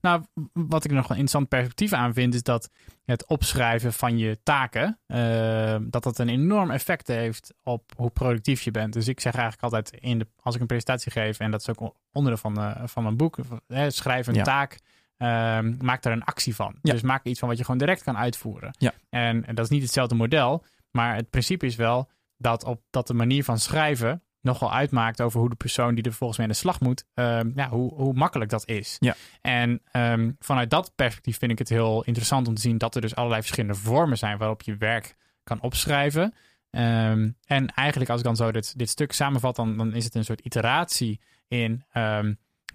Nou, 0.01 0.23
wat 0.53 0.85
ik 0.85 0.91
nog 0.91 1.05
een 1.05 1.09
interessant 1.11 1.49
perspectief 1.49 1.93
aan 1.93 2.13
vind, 2.13 2.35
is 2.35 2.43
dat 2.43 2.71
het 3.05 3.27
opschrijven 3.27 3.93
van 3.93 4.19
je 4.19 4.39
taken, 4.43 4.99
eh, 5.07 5.77
dat 5.81 6.03
dat 6.03 6.19
een 6.19 6.29
enorm 6.29 6.71
effect 6.71 7.07
heeft 7.07 7.55
op 7.63 7.93
hoe 7.97 8.11
productief 8.11 8.63
je 8.63 8.71
bent. 8.71 8.93
Dus 8.93 9.09
ik 9.09 9.21
zeg 9.21 9.33
eigenlijk 9.35 9.63
altijd, 9.63 9.91
in 10.03 10.19
de, 10.19 10.27
als 10.41 10.55
ik 10.55 10.61
een 10.61 10.67
presentatie 10.67 11.13
geef, 11.13 11.39
en 11.39 11.51
dat 11.51 11.61
is 11.61 11.69
ook 11.69 11.95
onderdeel 12.13 12.41
van, 12.41 12.59
eh, 12.59 12.83
van 12.85 13.03
mijn 13.03 13.17
boek, 13.17 13.39
eh, 13.67 13.85
schrijf 13.89 14.27
een 14.27 14.35
Ja. 14.35 14.43
taak, 14.43 14.79
ehm, 15.17 15.75
maak 15.81 16.05
er 16.05 16.13
een 16.13 16.25
actie 16.25 16.55
van. 16.55 16.75
Ja. 16.83 16.93
Dus 16.93 17.03
maak 17.03 17.25
iets 17.25 17.39
van 17.39 17.49
wat 17.49 17.59
je 17.59 17.65
gewoon 17.65 17.79
direct 17.81 18.03
kan 18.03 18.17
uitvoeren. 18.17 18.71
Ja. 18.79 18.93
En, 19.11 19.47
en 19.47 19.55
dat 19.55 19.65
is 19.65 19.71
niet 19.71 19.83
hetzelfde 19.83 20.15
model, 20.15 20.65
maar 20.91 21.15
het 21.15 21.31
principe 21.31 21.67
is 21.67 21.77
wel 21.77 22.09
dat, 22.38 22.64
op, 22.64 22.83
dat 22.90 23.07
de 23.07 23.14
manier 23.14 23.45
van 23.45 23.59
schrijven 23.59 24.23
nogal 24.40 24.73
uitmaakt 24.73 25.21
over 25.21 25.40
hoe 25.40 25.49
de 25.49 25.54
persoon 25.57 25.95
die 25.95 26.04
er 26.04 26.12
volgens 26.12 26.38
mij 26.38 26.47
aan 26.47 26.52
de 26.52 26.59
slag 26.59 26.80
moet, 26.80 27.04
ehm, 27.14 27.50
ja, 27.54 27.68
hoe, 27.68 27.95
hoe 27.95 28.14
makkelijk 28.14 28.50
dat 28.50 28.68
is. 28.68 28.97
Ja. 28.99 29.14
En 29.40 29.80
ehm, 29.90 30.30
vanuit 30.38 30.71
dat 30.71 30.92
perspectief 30.95 31.38
vind 31.38 31.50
ik 31.52 31.59
het 31.59 31.68
heel 31.68 32.04
interessant 32.04 32.49
om 32.49 32.54
te 32.54 32.61
zien 32.61 32.78
dat 32.78 32.95
er 32.95 33.00
dus 33.00 33.14
allerlei 33.14 33.40
verschillende 33.42 33.80
vormen 33.80 34.18
zijn 34.18 34.38
waarop 34.38 34.62
je 34.62 34.76
werk 34.76 35.16
kan 35.45 35.61
opschrijven. 35.61 36.35
Ehm, 36.71 37.30
en 37.45 37.66
eigenlijk 37.75 38.11
als 38.11 38.21
ik 38.21 38.26
dan 38.26 38.37
zo 38.37 38.52
dit, 38.52 38.78
dit 38.78 38.88
stuk 38.88 39.12
samenvat, 39.12 39.57
dan, 39.57 39.76
dan 39.76 39.95
is 39.95 40.04
het 40.04 40.14
een 40.14 40.25
soort 40.25 40.40
iteratie 40.40 41.21
in 41.49 41.85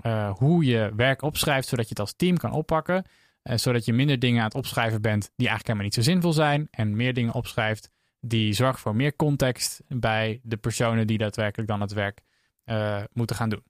eh, 0.02 0.32
hoe 0.32 0.66
je 0.66 0.92
werk 0.96 1.22
opschrijft, 1.22 1.68
zodat 1.68 1.84
je 1.86 1.90
het 1.90 2.00
als 2.00 2.14
team 2.16 2.38
kan 2.38 2.52
oppakken. 2.52 3.06
eh, 3.44 3.58
zodat 3.58 3.86
je 3.86 3.94
minder 3.94 4.20
dingen 4.20 4.40
aan 4.40 4.46
het 4.46 4.56
opschrijven 4.56 5.02
bent 5.02 5.22
die 5.36 5.48
eigenlijk 5.48 5.68
helemaal 5.68 5.86
niet 5.86 5.94
zo 5.94 6.12
zinvol 6.12 6.34
zijn. 6.34 6.68
En 6.72 6.96
meer 6.96 7.14
dingen 7.14 7.34
opschrijft 7.34 7.90
die 8.26 8.54
zorgen 8.54 8.80
voor 8.80 8.96
meer 8.96 9.16
context 9.16 9.82
bij 9.88 10.40
de 10.44 10.58
personen 10.58 11.08
die 11.08 11.18
daadwerkelijk 11.18 11.70
dan 11.70 11.82
het 11.82 11.94
werk 11.94 12.22
eh, 12.64 13.04
moeten 13.14 13.36
gaan 13.36 13.50
doen. 13.50 13.64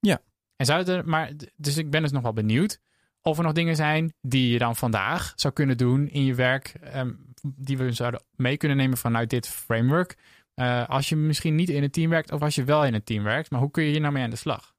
Ja. 0.00 0.20
En 0.56 0.66
zou 0.66 0.78
het 0.78 0.88
er, 0.88 1.08
maar, 1.08 1.32
dus 1.56 1.76
ik 1.76 1.90
ben 1.90 2.02
dus 2.02 2.12
nog 2.12 2.22
wel 2.22 2.32
benieuwd 2.32 2.80
of 3.22 3.38
er 3.38 3.44
nog 3.44 3.52
dingen 3.52 3.76
zijn 3.76 4.14
die 4.20 4.52
je 4.52 4.58
dan 4.58 4.76
vandaag 4.76 5.32
zou 5.36 5.54
kunnen 5.54 5.76
doen 5.76 6.08
in 6.08 6.24
je 6.24 6.34
werk, 6.34 6.74
ehm, 6.80 7.12
die 7.42 7.78
we 7.78 7.92
zouden 7.92 8.22
mee 8.36 8.56
kunnen 8.56 8.76
nemen 8.76 8.98
vanuit 8.98 9.30
dit 9.30 9.48
framework. 9.48 10.16
Eh, 10.54 10.88
als 10.88 11.08
je 11.08 11.16
misschien 11.16 11.54
niet 11.54 11.68
in 11.68 11.82
een 11.82 11.90
team 11.90 12.10
werkt 12.10 12.32
of 12.32 12.42
als 12.42 12.54
je 12.54 12.64
wel 12.64 12.84
in 12.84 12.94
een 12.94 13.04
team 13.04 13.22
werkt, 13.22 13.50
maar 13.50 13.60
hoe 13.60 13.70
kun 13.70 13.84
je 13.84 13.90
hier 13.90 14.00
nou 14.00 14.12
mee 14.12 14.22
aan 14.22 14.30
de 14.30 14.36
slag? 14.36 14.74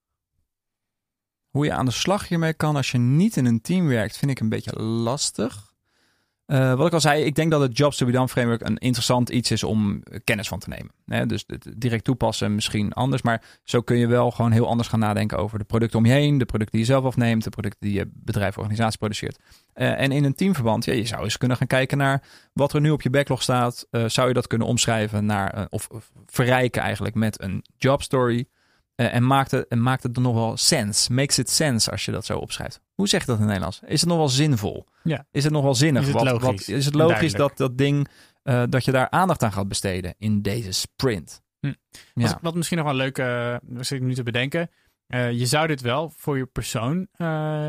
Hoe 1.50 1.66
je 1.66 1.74
aan 1.74 1.86
de 1.86 1.92
slag 1.92 2.28
hiermee 2.28 2.54
kan 2.54 2.76
als 2.76 2.92
je 2.92 2.98
niet 2.98 3.38
in 3.38 3.46
een 3.46 3.62
team 3.62 3.88
werkt, 3.88 4.18
vind 4.18 4.32
ik 4.32 4.40
een 4.40 4.50
beetje 4.50 4.82
lastig. 4.82 5.74
Uh, 6.48 6.74
wat 6.74 6.88
ik 6.88 6.94
al 6.94 7.00
zei, 7.00 7.24
ik 7.24 7.36
denk 7.36 7.52
dat 7.52 7.62
het 7.62 7.78
Jobs 7.78 7.98
to 7.98 8.06
be 8.06 8.12
Done 8.12 8.28
framework 8.28 8.62
een 8.62 8.78
interessant 8.78 9.30
iets 9.30 9.52
is 9.52 9.64
om 9.64 10.04
kennis 10.24 10.48
van 10.48 10.60
te 10.60 10.70
nemen. 10.70 11.28
Dus 11.28 11.46
direct 11.78 12.04
toepassen 12.04 12.56
misschien 12.56 12.94
anders, 12.94 13.22
maar 13.22 13.44
zo 13.64 13.82
kun 13.82 13.98
je 13.98 14.08
wel 14.08 14.32
gewoon 14.32 14.52
heel 14.52 14.68
anders 14.68 14.88
gaan 14.88 15.00
nadenken 15.00 15.38
over 15.38 15.60
de 15.60 15.64
producten 15.64 16.00
om 16.00 16.06
je 16.06 16.12
heen, 16.12 16.38
de 16.38 16.46
producten 16.46 16.78
die 16.78 16.86
je 16.86 16.92
zelf 16.92 17.06
afneemt, 17.06 17.44
de 17.44 17.50
producten 17.50 17.80
die 17.82 17.94
je 17.94 18.10
bedrijf 18.14 18.50
of 18.50 18.58
organisatie 18.58 18.98
produceert. 18.98 19.40
Uh, 19.76 20.02
en 20.02 20.12
in 20.12 20.24
een 20.24 20.36
teamverband, 20.36 20.86
ja, 20.86 20.94
je 20.94 21.06
zou 21.06 21.24
eens 21.24 21.38
kunnen 21.38 21.58
gaan 21.58 21.68
kijken 21.68 21.98
naar 21.98 22.24
wat 22.54 22.74
er 22.74 22.82
nu 22.82 22.92
op 22.92 23.02
je 23.02 23.10
backlog 23.10 23.42
staat. 23.42 23.88
Uh, 23.92 24.06
zou 24.08 24.28
je 24.28 24.34
dat 24.34 24.48
kunnen 24.48 24.68
omschrijven 24.68 25.26
naar, 25.26 25.68
of, 25.70 25.88
of 25.92 26.12
verrijken 26.26 26.82
eigenlijk 26.82 27.16
met 27.16 27.42
een 27.42 27.64
job 27.78 28.02
story? 28.02 28.48
Uh, 28.96 29.14
en, 29.14 29.28
maakt 29.28 29.52
het, 29.52 29.68
en 29.68 29.82
maakt 29.82 30.04
het 30.04 30.14
dan 30.14 30.24
nog 30.24 30.34
wel 30.34 30.58
sense? 30.58 31.14
Makes 31.14 31.38
it 31.38 31.50
sense 31.50 31.92
als 31.92 32.06
je 32.06 32.12
dat 32.12 32.26
zo 32.26 32.38
opschrijft? 32.38 32.82
Hoe 32.94 33.08
zeg 33.08 33.20
je 33.20 33.26
dat 33.26 33.36
in 33.36 33.42
het 33.42 33.52
Nederlands? 33.52 33.82
Is 33.86 34.00
het 34.00 34.10
nog 34.10 34.18
wel 34.18 34.30
zinvol? 34.30 34.86
Ja. 35.04 35.26
Is 35.32 35.44
het 35.44 35.54
nog 35.54 35.64
wel 35.64 35.76
zinnig? 35.76 36.02
Is 36.02 36.08
het 36.08 36.16
wat, 36.16 36.26
logisch? 36.26 36.68
Wat, 36.68 36.78
is 36.78 36.86
het 36.86 36.94
logisch 36.94 37.34
dat 37.34 37.58
dat 37.58 37.78
ding, 37.78 38.08
uh, 38.44 38.64
dat 38.70 38.86
je 38.86 38.92
daar 38.92 39.10
aandacht 39.10 39.44
aan 39.44 39.52
gaat 39.52 39.68
besteden 39.68 40.16
in 40.18 40.42
deze 40.42 40.72
sprint? 40.72 41.44
Hm. 41.60 41.68
Ja. 41.68 41.74
Wat, 42.14 42.38
wat, 42.42 42.56
misschien 42.56 42.78
nog 42.78 42.86
wel 42.86 42.96
leuk 42.96 43.18
uh, 43.18 43.56
is, 43.78 43.92
ik 43.92 44.02
nu 44.02 44.14
te 44.14 44.24
bedenken. 44.24 44.70
Uh, 45.08 45.32
je 45.32 45.46
zou 45.46 45.68
dit 45.68 45.82
wel 45.82 46.14
voor 46.18 46.38
je 46.38 46.46
persoon, 46.46 47.08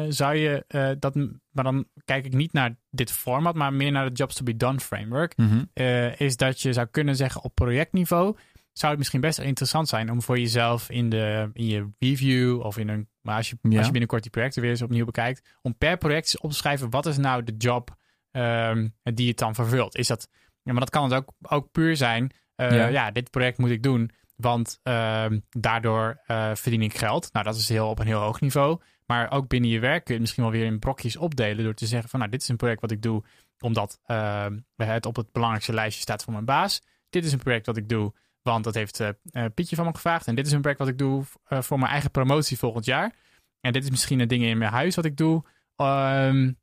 zou 0.09 0.35
je 0.35 0.65
dat, 0.99 1.15
maar 1.51 1.65
dan 1.65 1.87
kijk 2.05 2.27
ik 2.27 2.33
niet 2.33 2.53
naar 2.53 2.77
dit 2.91 3.13
format, 3.13 3.55
maar 3.55 3.73
meer 3.73 3.93
naar 3.93 4.09
de 4.09 4.15
Jobs 4.15 4.35
to 4.35 4.45
be 4.45 4.57
Done 4.57 4.81
framework. 4.81 5.37
Mm 5.37 5.49
-hmm. 5.49 5.85
is 6.17 6.37
dat 6.37 6.61
je 6.61 6.73
zou 6.73 6.87
kunnen 6.91 7.17
zeggen 7.17 7.43
op 7.43 7.55
projectniveau 7.55 8.37
zou 8.79 8.91
het 8.91 8.99
misschien 8.99 9.21
best 9.21 9.39
interessant 9.39 9.89
zijn 9.89 10.11
om 10.11 10.23
voor 10.23 10.39
jezelf 10.39 10.91
in, 10.91 11.09
de, 11.09 11.51
in 11.53 11.67
je 11.67 11.89
review 11.99 12.61
of 12.61 12.79
in 12.79 12.89
een. 12.89 13.09
Maar 13.21 13.37
als 13.37 13.51
je, 13.51 13.57
Ja. 13.63 13.77
als 13.77 13.85
je 13.87 13.91
binnenkort 13.91 14.23
die 14.23 14.31
projecten 14.31 14.63
weer 14.63 14.71
eens 14.71 14.83
opnieuw 14.83 15.05
bekijkt, 15.05 15.57
om 15.63 15.77
per 15.77 15.97
project 15.97 16.41
op 16.41 16.51
te 16.51 16.57
schrijven 16.57 16.91
wat 16.91 17.07
is 17.07 17.17
nou 17.17 17.43
de 17.45 17.55
job 17.59 17.97
ehm, 18.31 18.89
die 19.03 19.29
het 19.29 19.39
dan 19.39 19.55
vervult. 19.55 19.97
Is 19.97 20.07
dat. 20.07 20.29
Ja, 20.63 20.73
maar 20.73 20.81
dat 20.81 20.91
kan 20.91 21.03
het 21.05 21.13
ook, 21.13 21.33
ook 21.43 21.71
puur 21.73 21.97
zijn. 21.97 22.31
eh, 22.55 22.77
Ja. 22.77 22.87
ja. 22.87 23.11
dit 23.11 23.31
project 23.31 23.59
moet 23.59 23.71
ik 23.71 23.83
doen, 23.83 24.11
want 24.37 24.81
ehm, 24.83 25.39
daardoor 25.51 26.21
eh, 26.27 26.55
verdien 26.55 26.83
ik 26.83 26.99
geld. 26.99 27.33
Nou, 27.33 27.45
dat 27.45 27.57
is 27.57 27.69
heel 27.69 27.89
op 27.89 27.99
een 27.99 28.07
heel 28.07 28.21
hoog 28.21 28.41
niveau. 28.41 28.81
Maar 29.07 29.31
ook 29.31 29.49
binnen 29.49 29.71
je 29.71 29.79
werk 29.79 30.05
kun 30.05 30.05
je 30.07 30.13
het 30.13 30.21
misschien 30.21 30.43
wel 30.43 30.53
weer 30.53 30.65
in 30.65 30.79
brokjes 30.79 31.17
opdelen 31.17 31.65
door 31.65 31.75
te 31.75 31.87
zeggen 31.87 32.09
van 32.09 32.19
nou, 32.19 32.31
dit 32.31 32.43
is 32.43 32.49
een 32.49 32.57
project 32.57 32.81
wat 32.81 32.91
ik 32.91 33.03
doe 33.03 33.25
omdat 33.61 33.99
ehm, 34.05 34.59
het 34.77 35.07
op 35.07 35.17
het 35.17 35.33
belangrijkste 35.33 35.73
lijstje 35.75 36.03
staat 36.03 36.23
van 36.25 36.33
mijn 36.33 36.45
baas. 36.45 36.83
Dit 37.11 37.25
is 37.25 37.33
een 37.33 37.39
project 37.39 37.67
wat 37.67 37.77
ik 37.77 37.89
doe 37.89 38.13
want 38.47 38.65
dat 38.65 38.75
heeft 38.75 39.01
uh, 39.01 39.09
uh, 39.33 39.45
Pietje 39.55 39.77
van 39.77 39.85
me 39.85 39.95
gevraagd. 39.95 40.27
En 40.27 40.35
dit 40.35 40.47
is 40.47 40.53
een 40.53 40.61
project 40.61 40.81
wat 40.81 40.89
ik 40.89 40.99
doe 40.99 41.25
uh, 41.49 41.61
voor 41.61 41.79
mijn 41.79 41.91
eigen 41.91 42.11
promotie 42.11 42.59
volgend 42.59 42.85
jaar. 42.85 43.15
En 43.61 43.73
dit 43.73 43.83
is 43.85 43.91
misschien 43.91 44.21
een 44.21 44.29
ding 44.29 44.45
in 44.45 44.59
mijn 44.59 44.73
huis 44.73 44.95
wat 44.97 45.05
ik 45.05 45.17
doe. 45.17 45.45
Um, 45.77 46.59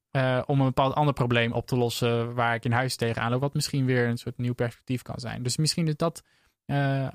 om 0.45 0.59
een 0.59 0.65
bepaald 0.65 0.95
ander 0.95 1.13
probleem 1.13 1.51
op 1.51 1.67
te 1.67 1.75
lossen 1.75 2.33
waar 2.33 2.55
ik 2.55 2.65
in 2.65 2.71
huis 2.71 2.95
tegenaan 2.95 3.31
loop. 3.31 3.41
Wat 3.41 3.53
misschien 3.53 3.85
weer 3.85 4.07
een 4.07 4.17
soort 4.17 4.37
nieuw 4.37 4.53
perspectief 4.53 5.01
kan 5.01 5.19
zijn. 5.19 5.43
Dus 5.43 5.57
misschien 5.57 5.87
is 5.87 5.95
dat, 5.95 6.23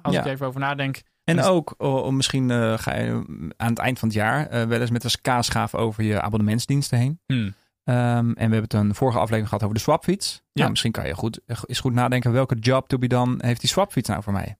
als 0.02 0.14
Ja. 0.14 0.20
ik 0.20 0.25
even 0.25 0.46
over 0.46 0.60
nadenk. 0.60 1.02
En 1.28 1.42
ook, 1.42 1.75
oh, 1.78 2.12
misschien 2.12 2.50
eh, 2.50 2.78
ga 2.78 2.96
je 2.96 3.25
aan 3.56 3.68
het 3.68 3.78
eind 3.78 3.98
van 3.98 4.08
het 4.08 4.16
jaar 4.16 4.46
eh, 4.46 4.64
wel 4.64 4.80
eens 4.80 4.90
met 4.90 5.04
een 5.04 5.10
skaarschaaf 5.10 5.75
over 5.75 6.04
je 6.04 6.20
abonnementsdiensten 6.20 6.98
heen. 6.98 7.20
Hmm. 7.26 7.54
Ehm, 7.88 7.97
en 8.28 8.35
we 8.35 8.40
hebben 8.40 8.62
het 8.62 8.73
een 8.73 8.95
vorige 8.95 9.16
aflevering 9.16 9.49
gehad 9.49 9.62
over 9.62 9.75
de 9.75 9.80
swapfiets. 9.80 10.33
Ja. 10.33 10.40
Ja. 10.42 10.49
Nou, 10.52 10.71
misschien 10.71 10.92
kan 10.92 11.07
je 11.07 11.14
goed, 11.14 11.40
is 11.64 11.80
goed 11.80 11.92
nadenken 11.92 12.33
welke 12.33 12.54
job 12.54 12.88
to 12.88 12.99
be 12.99 13.07
done 13.07 13.37
heeft 13.38 13.61
die 13.61 13.68
swapfiets 13.71 14.09
nou 14.09 14.23
voor 14.23 14.33
mij? 14.33 14.57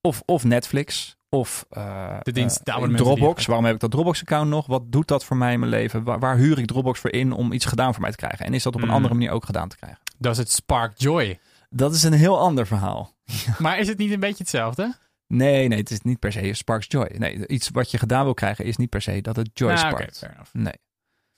Of, 0.00 0.22
of 0.24 0.44
Netflix. 0.44 1.16
Of 1.28 1.66
eh, 1.70 2.16
De 2.22 2.32
dienst- 2.32 2.60
eh, 2.64 2.76
Dropbox. 2.82 3.46
Waarom 3.46 3.64
heb 3.64 3.74
ik 3.74 3.80
dat 3.80 3.90
Dropbox-account 3.90 4.48
nog? 4.50 4.66
Wat 4.66 4.92
doet 4.92 5.08
dat 5.08 5.24
voor 5.24 5.36
mij 5.36 5.52
in 5.52 5.58
mijn 5.58 5.70
leven? 5.70 6.02
Waar, 6.04 6.18
waar 6.18 6.36
huur 6.36 6.58
ik 6.58 6.66
Dropbox 6.66 7.00
voor 7.00 7.12
in 7.12 7.32
om 7.32 7.52
iets 7.52 7.64
gedaan 7.64 7.92
voor 7.92 8.02
mij 8.02 8.10
te 8.10 8.16
krijgen? 8.16 8.46
En 8.46 8.54
is 8.54 8.62
dat 8.62 8.74
op 8.74 8.80
een 8.80 8.86
Hmm. 8.86 8.96
andere 8.96 9.14
manier 9.14 9.30
ook 9.30 9.44
gedaan 9.44 9.68
te 9.68 9.76
krijgen? 9.76 9.98
Dat 10.18 10.32
is 10.32 10.38
het 10.38 10.50
Spark 10.52 10.92
Joy. 10.98 11.38
Dat 11.70 11.94
is 11.94 12.02
een 12.02 12.12
heel 12.12 12.38
ander 12.38 12.66
verhaal. 12.66 13.12
Maar 13.58 13.78
is 13.78 13.88
het 13.88 13.98
niet 13.98 14.12
een 14.12 14.20
beetje 14.20 14.38
hetzelfde? 14.38 14.94
Nee, 15.26 15.68
nee, 15.68 15.78
het 15.78 15.90
is 15.90 16.00
niet 16.00 16.18
per 16.18 16.32
se 16.32 16.54
Sparks 16.54 16.86
Joy. 16.88 17.14
Nee, 17.18 17.46
iets 17.46 17.68
wat 17.68 17.90
je 17.90 17.98
gedaan 17.98 18.24
wil 18.24 18.34
krijgen 18.34 18.64
is 18.64 18.76
niet 18.76 18.90
per 18.90 19.02
se 19.02 19.20
dat 19.20 19.36
het 19.36 19.50
Joy 19.52 19.72
Nou, 19.72 19.78
sparkt. 19.88 20.18
fair 20.18 20.32
enough. 20.32 20.54
Nee. 20.54 20.74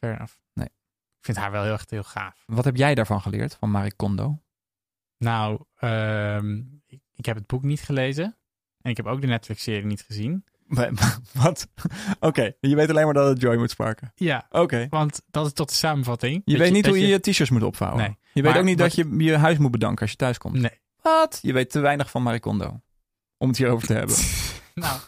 Fair 0.01 0.15
enough. 0.15 0.33
Ik 1.21 1.27
vind 1.27 1.37
haar 1.39 1.51
wel 1.51 1.63
heel 1.63 1.73
echt 1.73 1.91
heel 1.91 2.03
gaaf. 2.03 2.43
Wat 2.47 2.65
heb 2.65 2.77
jij 2.77 2.95
daarvan 2.95 3.21
geleerd, 3.21 3.55
van 3.55 3.71
Marie 3.71 3.95
Kondo? 3.95 4.43
Nou, 5.19 5.65
ehm, 5.77 6.57
ik, 6.87 7.01
ik 7.15 7.25
heb 7.27 7.37
het 7.37 7.47
boek 7.47 7.63
niet 7.63 7.81
gelezen. 7.81 8.37
En 8.81 8.91
ik 8.91 8.97
heb 8.97 9.07
ook 9.07 9.21
de 9.21 9.27
Netflix-serie 9.27 9.85
niet 9.87 10.03
gezien. 10.03 10.45
Wat? 11.33 11.69
Oké, 12.21 12.53
je 12.61 12.75
weet 12.75 12.91
alleen 12.91 13.05
maar 13.05 13.15
dat 13.15 13.29
het 13.29 13.41
Joy 13.41 13.57
moet 13.57 13.71
sparken. 13.71 14.13
Ja, 14.15 14.47
Oké. 14.51 14.87
want 14.91 15.23
dat 15.27 15.47
is 15.47 15.53
tot 15.53 15.69
de 15.69 15.75
samenvatting. 15.75 16.43
Je 16.45 16.59
weet 16.59 16.73
niet 16.73 16.87
hoe 16.87 17.01
je 17.01 17.07
je 17.07 17.21
t-shirts 17.21 17.51
moet 17.51 17.63
opvouwen. 17.63 18.03
Nee. 18.03 18.19
Je 18.33 18.43
weet 18.43 18.57
ook 18.57 18.65
niet 18.65 18.79
dat 18.79 18.95
je 18.95 19.15
je 19.19 19.37
huis 19.37 19.59
moet 19.59 19.71
bedanken 19.71 20.01
als 20.01 20.11
je 20.11 20.17
thuis 20.17 20.39
komt. 20.39 20.55
Nee. 20.55 20.81
Wat? 21.03 21.39
Je 21.43 21.53
weet 21.53 21.71
te 21.71 21.81
weinig 21.81 22.11
van 22.11 22.23
Marie 22.23 22.41
Kondo. 22.41 22.81
Om 23.39 23.49
het 23.49 23.57
hierover 23.59 23.87
te 23.87 23.95
hebben. 23.95 24.17
Nou, 24.75 25.01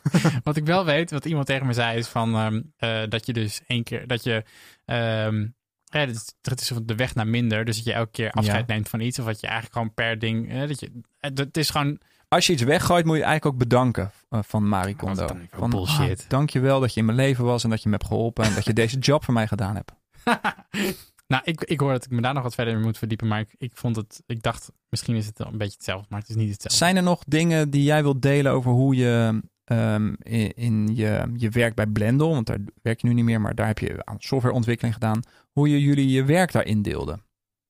wat 0.42 0.57
ik 0.57 0.64
wel 0.64 0.85
weet, 0.85 1.11
wat 1.11 1.25
iemand 1.25 1.46
tegen 1.46 1.66
me 1.66 1.72
zei, 1.72 1.98
is 1.98 2.09
van 2.09 2.35
ehm, 2.35 2.62
eh, 2.77 3.09
dat 3.09 3.27
je 3.27 3.33
dus 3.33 3.61
één 3.66 3.83
keer 3.83 4.07
dat 4.07 4.22
je. 4.22 4.44
ehm 4.85 5.46
ja, 5.95 6.01
het 6.43 6.61
is, 6.61 6.73
de 6.83 6.95
weg 6.95 7.15
naar 7.15 7.27
minder. 7.27 7.65
Dus 7.65 7.77
dat 7.77 7.85
je 7.85 7.93
elke 7.93 8.11
keer 8.11 8.31
afscheid 8.31 8.67
neemt 8.67 8.89
van 8.89 9.01
iets. 9.01 9.19
Of 9.19 9.25
wat 9.25 9.41
je 9.41 9.47
eigenlijk 9.47 9.77
gewoon 9.77 9.95
per 9.95 10.19
ding. 10.19 10.53
eh, 10.53 10.69
dat 10.69 10.81
je, 10.81 11.01
het, 11.21 11.57
is 11.57 11.71
gewoon. 11.71 11.99
Als 12.29 12.47
je 12.47 12.53
iets 12.53 12.63
weggooit, 12.63 13.05
moet 13.05 13.17
je 13.17 13.23
eigenlijk 13.23 13.55
ook 13.55 13.69
bedanken 13.69 14.11
eh, 14.29 14.41
van 14.43 14.69
Marie 14.69 14.97
Kondo. 14.97 15.27
Van, 15.51 15.71
bullshit? 15.71 16.21
ah, 16.23 16.29
dankjewel 16.29 16.81
dat 16.81 16.95
je 16.95 17.01
in 17.01 17.07
mijn 17.07 17.19
leven 17.19 17.45
was 17.45 17.65
en 17.65 17.71
dat 17.71 17.83
je 17.83 17.89
me 17.89 17.95
hebt 17.95 18.07
geholpen. 18.07 18.45
En 18.45 18.55
dat 18.55 18.65
je 18.65 18.73
deze 18.73 18.99
job 18.99 19.25
voor 19.25 19.35
mij 19.35 19.47
gedaan 19.47 19.75
hebt. 19.75 19.93
nou, 21.33 21.43
ik, 21.45 21.65
ik 21.65 21.81
hoor 21.81 21.93
dat 21.93 22.05
ik 22.05 22.11
me 22.11 22.21
daar 22.21 22.35
nog 22.35 22.43
wat 22.43 22.55
verder 22.55 22.75
in 22.75 22.81
moet 22.81 22.99
verdiepen. 22.99 23.29
Maar 23.29 23.41
ik, 23.41 23.55
ik 23.59 23.73
vond 23.75 23.97
het. 23.97 24.23
Ik 24.27 24.43
dacht, 24.43 24.71
misschien 24.89 25.17
is 25.17 25.27
het 25.27 25.39
wel 25.39 25.49
een 25.49 25.59
beetje 25.59 25.77
hetzelfde. 25.77 26.07
Maar 26.09 26.21
het 26.21 26.29
is 26.29 26.37
niet 26.37 26.51
hetzelfde. 26.51 26.79
Zijn 26.79 26.97
er 26.97 27.03
nog 27.03 27.23
dingen 27.27 27.71
die 27.71 27.83
jij 27.83 28.03
wilt 28.03 28.23
delen 28.23 28.53
over 28.53 28.71
hoe 28.71 28.95
je 28.95 29.43
ehm, 29.65 30.15
in, 30.19 30.53
in 30.55 30.95
je, 30.95 31.33
je 31.37 31.49
werk 31.49 31.75
bij 31.75 31.87
Blendel, 31.87 32.31
want 32.31 32.47
daar 32.47 32.59
werk 32.83 33.01
je 33.01 33.07
nu 33.07 33.15
niet 33.15 33.25
meer, 33.25 33.41
maar 33.41 33.55
daar 33.55 33.67
heb 33.67 33.79
je 33.79 34.05
aan 34.05 34.17
softwareontwikkeling 34.19 34.95
gedaan, 34.95 35.23
hoe 35.53 35.69
je 35.71 35.81
jullie 35.81 36.09
je 36.11 36.25
werk 36.25 36.53
daar 36.53 36.67
indeelden? 36.67 37.23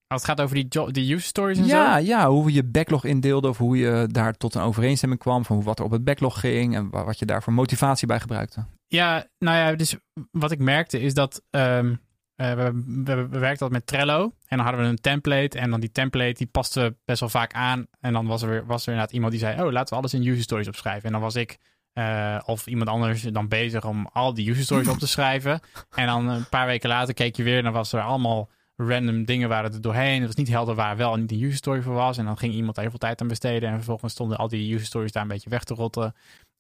Als 0.07 0.23
het 0.23 0.31
gaat 0.31 0.41
over 0.41 0.55
die, 0.55 0.67
jo- 0.69 0.91
die 0.91 1.13
user 1.15 1.27
stories 1.29 1.59
en 1.59 1.65
Ja, 1.67 1.99
zo. 1.99 2.05
ja, 2.07 2.29
hoe 2.29 2.53
je 2.53 2.65
backlog 2.65 3.05
indeelde 3.05 3.49
of 3.49 3.59
hoe 3.59 3.77
je 3.77 4.09
daar 4.11 4.37
tot 4.37 4.55
een 4.55 4.63
overeenstemming 4.63 5.21
kwam 5.21 5.45
van 5.45 5.63
wat 5.63 5.79
er 5.79 5.85
op 5.85 5.91
het 5.91 6.05
backlog 6.05 6.41
ging 6.41 6.75
en 6.75 6.91
wa- 6.91 7.05
wat 7.05 7.19
je 7.19 7.27
daar 7.27 7.43
voor 7.43 7.53
motivatie 7.53 8.07
bij 8.07 8.21
gebruikte. 8.21 8.65
Ja, 8.87 9.27
nou 9.39 9.57
ja, 9.57 9.75
dus 9.77 9.97
wat 10.31 10.51
ik 10.51 10.59
merkte 10.59 11.01
is 11.01 11.15
dat 11.15 11.43
ehm, 11.51 11.95
eh, 12.35 12.55
we, 12.55 12.83
we, 13.05 13.29
we 13.29 13.39
werkten 13.39 13.73
met 13.73 13.87
Trello 13.87 14.23
en 14.23 14.57
dan 14.57 14.67
hadden 14.67 14.81
we 14.85 14.89
een 14.91 15.01
template 15.01 15.59
en 15.59 15.71
dan 15.71 15.81
die 15.81 15.93
template 15.93 16.33
die 16.35 16.47
paste 16.47 16.97
best 17.05 17.21
wel 17.21 17.29
vaak 17.29 17.53
aan 17.53 17.87
en 18.01 18.13
dan 18.13 18.27
was 18.27 18.43
er, 18.43 18.49
weer, 18.49 18.67
was 18.67 18.83
er 18.83 18.89
inderdaad 18.89 19.15
iemand 19.15 19.33
die 19.33 19.41
zei, 19.41 19.63
oh 19.63 19.73
laten 19.73 19.95
we 19.95 20.01
alles 20.01 20.15
in 20.15 20.27
user 20.27 20.43
stories 20.43 20.69
opschrijven 20.69 21.05
en 21.07 21.13
dan 21.13 21.21
was 21.21 21.35
ik 21.35 21.59
eh, 21.93 22.39
of 22.45 22.67
iemand 22.67 22.89
anders 22.89 23.23
dan 23.23 23.49
bezig 23.49 23.85
om 23.85 24.07
al 24.13 24.35
die 24.35 24.51
user 24.51 24.65
stories 24.65 24.89
op 24.89 24.99
te 24.99 25.07
schrijven 25.17 25.61
en 25.91 26.07
dan 26.07 26.29
een 26.29 26.49
paar 26.49 26.67
weken 26.67 26.89
later 26.89 27.15
keek 27.15 27.37
je 27.37 27.43
weer 27.43 27.59
en 27.59 27.65
dan 27.65 27.73
was 27.73 27.93
er 27.93 28.01
allemaal 28.01 28.51
random 28.77 29.25
dingen 29.25 29.49
waren 29.49 29.73
er 29.73 29.81
doorheen. 29.81 30.19
Het 30.19 30.27
was 30.27 30.37
niet 30.37 30.49
helder 30.49 30.75
waar 30.75 30.97
wel 30.97 31.13
en 31.13 31.21
niet 31.21 31.33
een 31.33 31.43
user 31.43 31.57
story 31.57 31.83
voor 31.83 31.95
was 31.95 32.19
en 32.19 32.25
dan 32.25 32.39
ging 32.39 32.55
iemand 32.55 32.75
daar 32.75 32.85
heel 32.85 32.91
veel 32.91 33.09
tijd 33.09 33.21
aan 33.21 33.29
besteden 33.29 33.69
en 33.69 33.75
vervolgens 33.75 34.13
stonden 34.13 34.39
al 34.39 34.49
die 34.49 34.75
user 34.75 34.87
stories 34.87 35.13
daar 35.13 35.23
een 35.23 35.29
beetje 35.29 35.51
weg 35.51 35.65
te 35.65 35.75
rotten. 35.75 36.15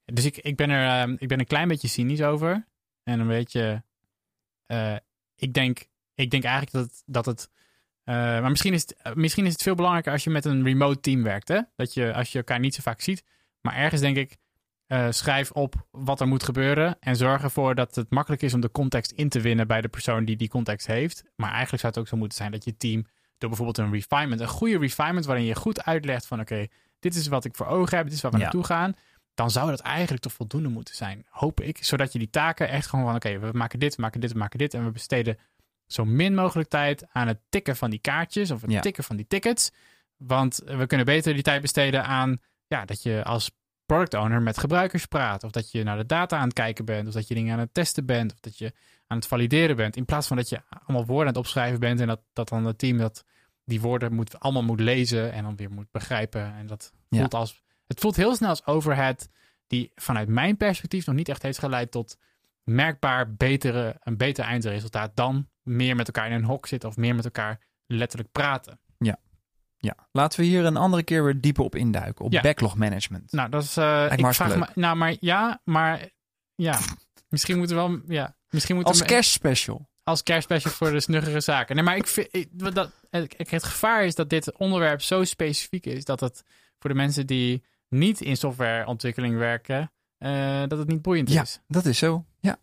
Dus 0.05 0.25
ik, 0.25 0.37
ik, 0.37 0.57
ben 0.57 0.71
er, 0.71 1.09
eh, 1.09 1.15
ik 1.19 1.29
ben 1.29 1.39
een 1.39 1.47
klein 1.47 1.69
beetje 1.69 1.89
cynisch 1.89 2.23
over. 2.23 2.67
En 3.03 3.21
een 3.21 3.27
beetje. 3.29 3.83
eh, 4.67 4.97
ik, 5.37 5.53
denk, 5.55 5.87
ik 6.15 6.31
denk 6.31 6.45
eigenlijk 6.45 6.73
dat 6.73 6.85
het. 6.85 7.03
Dat 7.07 7.27
het 7.27 7.51
eh, 8.05 8.15
maar 8.15 8.51
misschien 8.51 8.73
is, 8.73 8.81
het, 8.81 8.97
eh, 8.97 9.15
misschien 9.15 9.47
is 9.47 9.53
het 9.53 9.63
veel 9.63 9.75
belangrijker 9.75 10.13
als 10.13 10.25
je 10.25 10.31
met 10.31 10.45
een 10.45 10.65
remote 10.65 11.01
team 11.01 11.23
werkt. 11.23 11.49
Hè? 11.49 11.61
Dat 11.77 11.95
je, 11.95 12.15
als 12.15 12.33
je 12.33 12.39
elkaar 12.39 12.61
niet 12.61 12.75
zo 12.75 12.81
vaak 12.83 13.01
ziet. 13.01 13.25
Maar 13.61 13.75
ergens 13.75 14.01
denk 14.01 14.17
ik. 14.17 14.37
Eh, 14.93 15.07
schrijf 15.11 15.51
op 15.51 15.75
wat 15.91 16.21
er 16.21 16.29
moet 16.29 16.43
gebeuren. 16.43 16.97
En 17.01 17.17
zorg 17.17 17.43
ervoor 17.43 17.75
dat 17.75 17.95
het 17.95 18.11
makkelijk 18.11 18.43
is 18.43 18.55
om 18.55 18.61
de 18.61 18.71
context 18.71 19.11
in 19.13 19.29
te 19.29 19.41
winnen 19.41 19.67
bij 19.67 19.81
de 19.81 19.89
persoon 19.89 20.25
die 20.25 20.37
die 20.37 20.49
context 20.49 20.87
heeft. 20.87 21.25
Maar 21.37 21.51
eigenlijk 21.51 21.81
zou 21.81 21.93
het 21.93 22.03
ook 22.03 22.09
zo 22.09 22.17
moeten 22.17 22.39
zijn 22.39 22.51
dat 22.51 22.65
je 22.65 22.77
team. 22.77 23.07
door 23.39 23.51
bijvoorbeeld 23.51 23.79
een 23.87 23.93
refinement. 23.93 24.41
een 24.41 24.49
goede 24.49 24.79
refinement. 24.79 25.25
waarin 25.27 25.45
je 25.45 25.55
goed 25.55 25.85
uitlegt 25.85 26.27
van: 26.27 26.41
oké, 26.41 26.67
dit 26.99 27.15
is 27.15 27.27
wat 27.27 27.45
ik 27.45 27.55
voor 27.55 27.67
ogen 27.67 27.97
heb. 27.97 28.07
Dit 28.07 28.15
is 28.15 28.21
waar 28.21 28.31
we 28.31 28.37
Ja. 28.37 28.43
naartoe 28.43 28.65
gaan 28.65 28.95
dan 29.35 29.51
zou 29.51 29.71
dat 29.71 29.81
eigenlijk 29.81 30.23
toch 30.23 30.33
voldoende 30.33 30.69
moeten 30.69 30.95
zijn, 30.95 31.27
hoop 31.29 31.61
ik. 31.61 31.85
Zodat 31.85 32.13
je 32.13 32.19
die 32.19 32.31
taken 32.31 32.69
echt 32.69 32.87
gewoon 32.87 33.05
van, 33.05 33.15
oké, 33.15 33.39
we 33.39 33.51
maken 33.53 33.79
dit, 33.79 33.95
we 33.97 34.03
maken 34.03 34.21
dit, 34.21 34.33
we 34.33 34.39
maken 34.39 34.59
dit. 34.59 34.75
En 34.75 34.85
we 34.85 34.91
besteden 34.91 35.39
zo 35.87 36.05
min 36.05 36.35
mogelijk 36.35 36.69
tijd 36.69 37.07
aan 37.13 37.29
het 37.29 37.39
tikken 37.49 37.77
van 37.77 37.91
die 37.91 37.99
kaartjes 37.99 38.51
of 38.51 38.61
het 38.61 38.71
Ja. 38.71 38.81
tikken 38.81 39.05
van 39.05 39.17
die 39.17 39.27
tickets. 39.27 39.71
Want 40.17 40.63
we 40.65 40.87
kunnen 40.87 41.07
beter 41.07 41.35
die 41.35 41.43
tijd 41.43 41.61
besteden 41.61 42.05
aan, 42.05 42.39
ja, 42.67 42.85
dat 42.85 43.03
je 43.03 43.25
als 43.25 43.51
product 43.87 44.15
owner 44.15 44.43
met 44.43 44.59
gebruikers 44.59 45.07
praat. 45.07 45.45
Of 45.45 45.51
dat 45.51 45.71
je 45.71 45.83
naar 45.83 45.97
de 45.97 46.07
data 46.07 46.37
aan 46.37 46.45
het 46.45 46.53
kijken 46.53 46.85
bent. 46.85 47.09
Of 47.09 47.15
dat 47.15 47.29
je 47.29 47.35
dingen 47.35 47.53
aan 47.53 47.59
het 47.59 47.75
testen 47.75 48.07
bent. 48.07 48.33
Of 48.33 48.41
dat 48.41 48.59
je 48.59 48.73
aan 49.07 49.17
het 49.17 49.27
valideren 49.27 49.77
bent. 49.77 49.97
In 49.97 50.05
plaats 50.05 50.27
van 50.27 50.37
dat 50.37 50.49
je 50.49 50.61
allemaal 50.69 51.07
woorden 51.07 51.27
aan 51.27 51.33
het 51.35 51.43
opschrijven 51.43 51.81
bent. 51.81 52.01
En 52.01 52.07
dat, 52.07 52.21
dat 52.33 52.49
dan 52.49 52.65
het 52.65 52.79
team 52.79 52.99
dat 52.99 53.25
die 53.65 53.81
woorden 53.81 54.13
moet, 54.15 54.41
allemaal 54.41 54.63
moet 54.63 54.81
lezen. 54.81 55.33
En 55.33 55.43
dan 55.43 55.57
weer 55.57 55.71
moet 55.71 55.91
begrijpen. 55.91 56.55
En 56.55 56.67
dat 56.67 56.93
Ja. 57.09 57.19
voelt 57.19 57.35
als 57.35 57.63
het 57.87 58.01
voelt 58.01 58.17
heel 58.17 58.35
snel 58.37 58.49
als 58.49 58.67
overhead 58.67 59.29
die 59.67 59.93
vanuit 59.95 60.29
mijn 60.29 60.57
perspectief 60.57 61.07
nog 61.07 61.15
niet 61.15 61.29
echt 61.29 61.43
heeft 61.43 61.59
geleid 61.59 61.91
tot 61.91 62.19
merkbaar 62.65 63.35
betere, 63.35 63.97
een 64.01 64.17
beter 64.17 64.45
eindresultaat 64.45 65.17
dan 65.17 65.49
meer 65.63 65.97
met 65.97 66.07
elkaar 66.07 66.27
in 66.27 66.33
een 66.33 66.45
hok 66.45 66.67
zitten 66.67 66.89
of 66.89 66.97
meer 66.97 67.15
met 67.15 67.25
elkaar 67.25 67.61
letterlijk 67.87 68.33
praten. 68.33 68.81
Ja, 69.85 69.97
laten 70.13 70.41
we 70.41 70.47
hier 70.47 70.65
een 70.65 70.77
andere 70.77 71.03
keer 71.03 71.25
weer 71.25 71.41
dieper 71.41 71.65
op 71.65 71.75
induiken. 71.75 72.25
Op 72.25 72.33
Ja. 72.33 72.41
backlog 72.41 72.77
management. 72.77 73.33
Nou, 73.33 73.49
dat 73.51 73.63
is. 73.63 73.77
me 73.77 74.09
ik 74.29 74.35
vraag 74.35 74.57
me. 74.57 74.67
Nou, 74.75 74.97
maar 74.97 75.17
ja, 75.21 75.61
maar 75.65 76.09
ja. 76.55 76.79
Misschien 77.29 77.59
moeten 77.59 77.77
we 77.77 77.83
wel. 77.83 78.01
Ja, 78.07 78.37
misschien 78.51 78.75
moeten 78.75 78.93
Als 78.95 79.03
kerstspecial. 79.05 79.89
als 80.03 80.23
kerstspecial 80.23 80.73
voor 80.73 80.91
de 80.91 81.01
snuggere 81.01 81.41
zaken. 81.41 81.75
Nee, 81.77 81.85
maar 81.85 81.97
ik 81.97 82.07
vind 82.07 82.29
ik, 82.31 82.49
wat 82.57 82.75
dat, 82.75 82.91
ik- 83.11 83.51
het 83.51 83.65
gevaar 83.65 84.05
is 84.05 84.15
dat 84.15 84.31
dit 84.31 84.57
onderwerp 84.57 85.03
zo 85.03 85.25
specifiek 85.25 85.87
is 85.87 86.05
dat 86.05 86.21
het 86.21 86.43
voor 86.79 86.91
de 86.91 86.97
mensen 86.97 87.27
die 87.27 87.65
niet 87.89 88.21
in 88.21 88.37
softwareontwikkeling 88.37 89.37
werken, 89.37 89.93
eh, 90.19 90.63
dat 90.69 90.79
het 90.79 90.89
niet 90.89 91.03
boeiend 91.03 91.31
Ja, 91.31 91.43
is. 91.43 91.61
dat 91.69 91.85
is 91.87 91.99
zo. 91.99 92.25
Ja, 92.41 92.59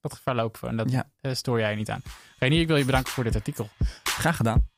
Dat 0.00 0.14
gevaar 0.14 0.34
lopen 0.34 0.60
we 0.60 0.66
en 0.66 0.76
dat 0.76 0.90
Ja. 0.90 1.10
eh, 1.20 1.34
stoor 1.34 1.58
jij 1.58 1.74
niet 1.74 1.90
aan. 1.90 2.02
Renier, 2.38 2.60
ik 2.60 2.66
wil 2.66 2.76
je 2.76 2.84
bedanken 2.84 3.12
voor 3.12 3.24
dit 3.24 3.34
artikel. 3.34 3.68
graag 4.04 4.36
gedaan. 4.36 4.68